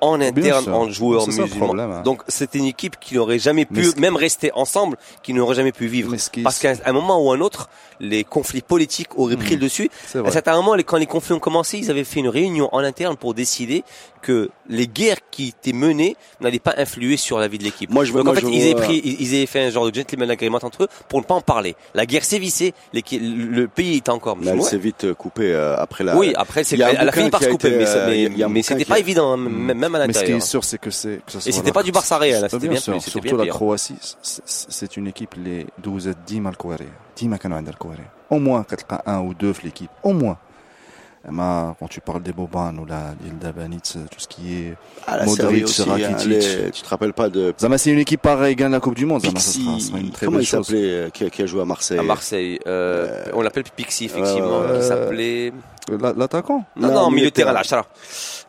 [0.01, 1.67] en interne entre joueurs musulmans.
[1.67, 2.03] problème, hein.
[2.05, 5.73] Donc, c'était une équipe qui n'aurait jamais Mais pu, même rester ensemble, qui n'aurait jamais
[5.73, 6.11] pu vivre.
[6.11, 7.69] Mais Parce qu'à un moment ou un autre,
[8.01, 9.91] les conflits politiques auraient pris le dessus.
[10.07, 10.31] C'est À vrai.
[10.31, 12.81] un certain moment, les- quand les conflits ont commencé, ils avaient fait une réunion en
[12.81, 13.85] interne pour décider
[14.23, 17.91] que les guerres qui étaient menées n'allaient pas influer sur la vie de l'équipe.
[17.91, 19.71] Moi, je vois- Donc en fait, je ils, avaient pris, ils, ils avaient fait un
[19.71, 21.77] genre de gentleman agreement entre eux pour ne pas en parler.
[21.95, 26.03] La guerre sévissait, l'équi- le pays était encore Mais elle s'est vite coupée euh, après
[26.05, 26.17] la.
[26.17, 28.85] Oui, après, c'est elle a fini par se couper, mais, euh, mais, mais bouquin c'était
[28.85, 30.38] pas a- évident, hein, même même à Mais ce qui l'intérieur.
[30.38, 32.48] est sûr, c'est que c'est que ça soit c'était la- pas du Barça réel, hein,
[32.50, 32.94] c'était bien bien sûr.
[32.94, 33.54] plus, c'était Surtout bien la pire.
[33.54, 36.88] Croatie, c'est- c'est c'est une équipe les 12 ديما الكواري
[37.20, 40.38] ديما كانوا عندها الكواري au moins كتلقى un ou deux في l'équipe au moins
[41.30, 44.74] اما quand tu parles des Boban ou la Dilda Banic tout ce qui est
[45.08, 46.28] Ah, la Modric, Serbie aussi, hein, Rakitic.
[46.32, 49.06] les- tu te rappelles pas de Zama c'est une équipe pareille gagne la Coupe du
[49.06, 51.10] Monde Zama ça Pixie, sera, ça sera une très comment belle il chose s'appelait, euh,
[51.16, 54.80] qui, a- qui a joué à Marseille À Marseille, euh, on l'appelle Pixie, effectivement, Euh,
[54.80, 55.54] qui s'appelait...
[55.89, 57.83] la- l'attaquant Non, non, non, milieu milieu de de terrain, terrain.
[57.83, 57.87] là,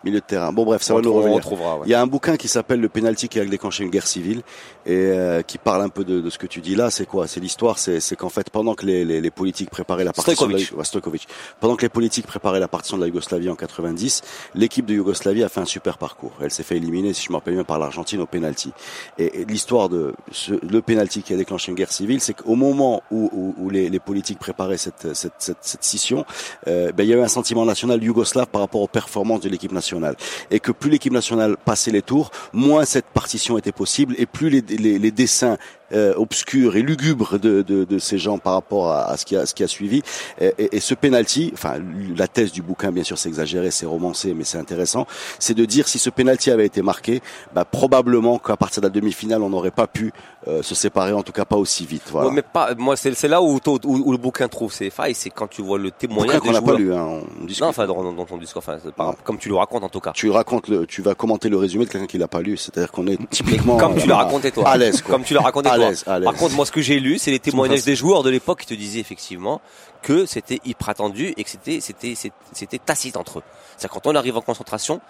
[0.04, 0.52] milieu de terrain.
[0.52, 1.42] Bon bref, ça va On nous trou- on revenir.
[1.42, 1.82] trouvera, ouais.
[1.86, 4.42] Il y a un bouquin qui s'appelle Le pénalty qui a déclenché une guerre civile
[4.86, 6.90] et euh, qui parle un peu de, de ce que tu dis là.
[6.90, 7.28] C'est quoi?
[7.28, 7.78] C'est l'histoire.
[7.80, 10.58] C'est c'est qu'en fait, pendant que les, les, les politiques préparaient la partition de la,
[10.60, 10.78] Stojkovic.
[10.80, 11.28] ouais, Stojkovic.
[11.60, 14.22] pendant que les politiques préparaient la partition de la Yougoslavie en 90,
[14.56, 16.32] l'équipe de Yougoslavie a fait un super parcours.
[16.42, 18.72] Elle s'est fait éliminer, si je me rappelle bien, par l'Argentine au pénalty.
[19.18, 22.56] Et, et l'histoire de ce, le pénalty qui a déclenché une guerre civile, c'est qu'au
[22.56, 26.26] moment où, où, où les, les politiques préparaient cette, cette, cette, cette scission,
[26.68, 29.72] euh, ben, il y avait un sentiment national yougoslave par rapport aux performances de l'équipe
[29.72, 30.16] nationale.
[30.52, 34.50] Et que plus l'équipe nationale passait les tours, moins cette partition était possible et plus
[34.50, 35.58] les, les, les dessins
[35.94, 39.36] euh, obscurs et lugubres de, de, de ces gens par rapport à, à ce qui
[39.36, 40.02] a, ce qui a suivi.
[40.40, 41.76] Et, et- et ce penalty, enfin
[42.18, 45.08] la thèse du bouquin, bien sûr, c'est exagéré, c'est romancé, mais c'est intéressant,
[45.40, 47.22] c'est de dire si ce penalty avait été marqué,
[47.54, 50.12] bah, probablement qu'à partir de la demi-finale, on n'aurait pas pu
[50.48, 52.04] euh, se séparer, en tout cas pas aussi vite.
[52.12, 52.30] Voilà.
[52.30, 55.16] Ouais, mais pas, moi, c'est c'est là où, où, où le bouquin trouve ses failles,
[55.16, 57.64] c'est quand tu vois le témoignage qu'on n'a pas lu, hein, on discute.
[57.64, 58.78] Non, enfin, dans, dans ton discours, enfin,
[59.24, 60.12] comme tu le racontes en tout cas.
[60.14, 62.92] tu racontes le, tu vas commenter le résumé de quelqu'un qui l'a pas lu, c'est-à-dire
[62.92, 64.68] qu'on est typiquement Comme tu euh, l'as raconté toi.
[64.70, 65.02] à l'aise.
[65.02, 66.04] Comme tu l'as raconté À l'aise.
[66.26, 68.68] Par contre, moi, ce que j'ai lu, c'est les témoignages des joueurs de l'époque qui
[68.68, 69.62] te disaient effectivement
[70.02, 73.44] que c'était hyper attendu et que c'était, c'était, c'était- c'était tacite entre eux.
[73.78, 75.02] C'est quand on arrive en concentration,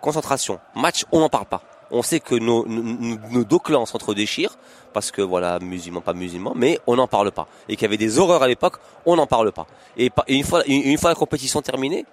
[0.00, 1.62] concentration, match, on n'en parle pas.
[1.92, 2.82] On sait que nos, nos,
[3.30, 4.56] nos- deux clans s'entre-déchirent
[4.92, 7.48] parce que voilà, musulmans, pas musulmans, mais on n'en parle pas.
[7.68, 9.66] Et qu'il y avait des horreurs à l'époque, on n'en parle pas.
[9.96, 12.06] Et, une fois, une, une fois la compétition terminée,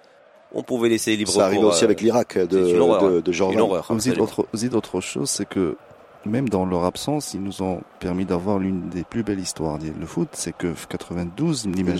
[0.52, 3.20] on pouvait laisser libre Ça arrive aussi euh, avec l'Irak de, de, hein.
[3.24, 3.54] de Jordan.
[3.58, 3.86] Une horreur.
[4.20, 5.76] Autre, aussi autre chose, c'est que
[6.26, 10.06] même dans leur absence, ils nous ont permis d'avoir l'une des plus belles histoires le
[10.06, 10.28] foot.
[10.32, 11.96] C'est que 92, Nîmes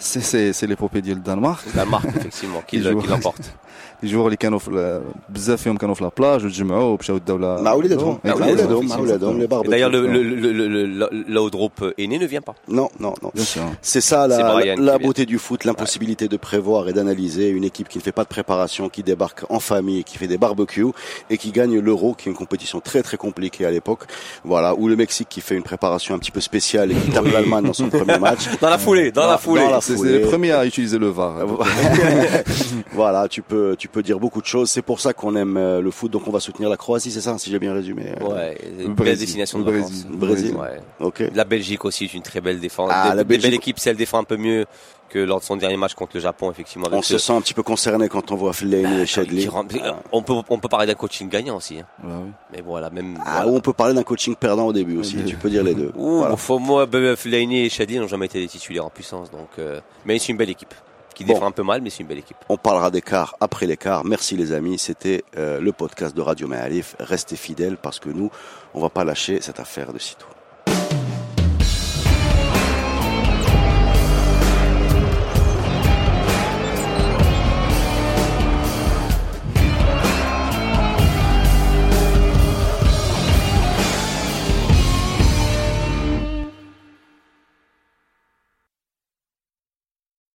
[0.00, 1.64] c'est c'est c'est l'épopée du Danemark.
[1.74, 3.06] La marque, effectivement, qui Les le- qui joueurs.
[3.10, 3.52] l'emporte.
[4.02, 7.62] Les joueurs اللي كانوا في ال- بزاف فيهم كانوا في لابلاج وتجمعوا ومشاو داو لا
[7.62, 9.70] مع ولادهم مع مع ولادهم، ولادهم مع ولادهم les Et barbecues.
[9.70, 12.54] D'ailleurs, le, le, le, le, le, l'audrope aîné ne vient pas.
[12.68, 13.30] Non, non, non.
[13.34, 13.62] Bien sûr.
[13.80, 17.48] C'est ça C'est la, Brian la qui beauté du foot, l'impossibilité de prévoir et d'analyser
[17.48, 20.40] une équipe qui ne fait pas de préparation, qui débarque en famille, qui fait des
[20.44, 20.92] barbecues
[21.30, 24.02] et qui gagne l'Euro, qui est une compétition très très compliquée à l'époque.
[24.44, 27.28] Voilà, ou le Mexique qui fait une préparation un petit peu spéciale et qui tape
[27.32, 28.42] l'Allemagne dans son premier match.
[28.60, 29.62] Dans la foulée, dans la foulée.
[29.97, 31.35] C'est les premiers à utiliser le VAR.
[32.93, 34.69] voilà, tu peux tu peux dire beaucoup de choses.
[34.69, 37.21] C'est pour ça qu'on aime euh, le foot, donc on va soutenir la Croatie, c'est
[37.21, 38.03] ça, si j'ai bien résumé.
[38.21, 40.05] Ouais, une Le belle destination de Brésil.
[40.09, 40.55] Brésil.
[40.55, 40.79] Ouais.
[40.99, 41.23] Ok.
[41.33, 42.91] La Belgique aussi est une très belle défense.
[42.93, 44.65] Ah, des, la Belgique- belles équipes, si elle défend un peu mieux
[45.11, 46.87] que lors de son dernier match contre le Japon, effectivement.
[46.87, 49.47] avec On ce- se sent un petit peu concerné quand on voit Fellaini et Shadley.
[49.47, 49.65] rend-
[50.11, 51.79] on peut, on peut parler d'un coaching gagnant aussi.
[51.79, 51.85] hein.
[52.03, 52.31] Ouais, oui.
[52.53, 53.17] Mais voilà, même.
[53.25, 53.47] Ah, voilà.
[53.49, 55.17] ou on peut parler d'un coaching perdant au début aussi.
[55.17, 55.25] Oui.
[55.25, 55.91] Tu peux dire les deux.
[55.95, 56.37] Ouh, Voilà.
[56.37, 56.87] faut moi,
[57.17, 59.49] Fellaini et Shadi n'ont jamais été des titulaires en puissance, donc.
[59.59, 60.73] euh, mais c'est une belle équipe
[61.13, 61.33] qui Bon.
[61.33, 62.37] défend un peu mal, mais c'est une belle équipe.
[62.47, 64.05] On parlera d'écart après l'écart.
[64.05, 64.79] Merci les amis.
[64.79, 66.95] C'était euh, le podcast de Radio Maalif.
[66.99, 68.31] Restez fidèles parce que nous,
[68.73, 70.25] on va pas lâcher cette affaire de sitôt.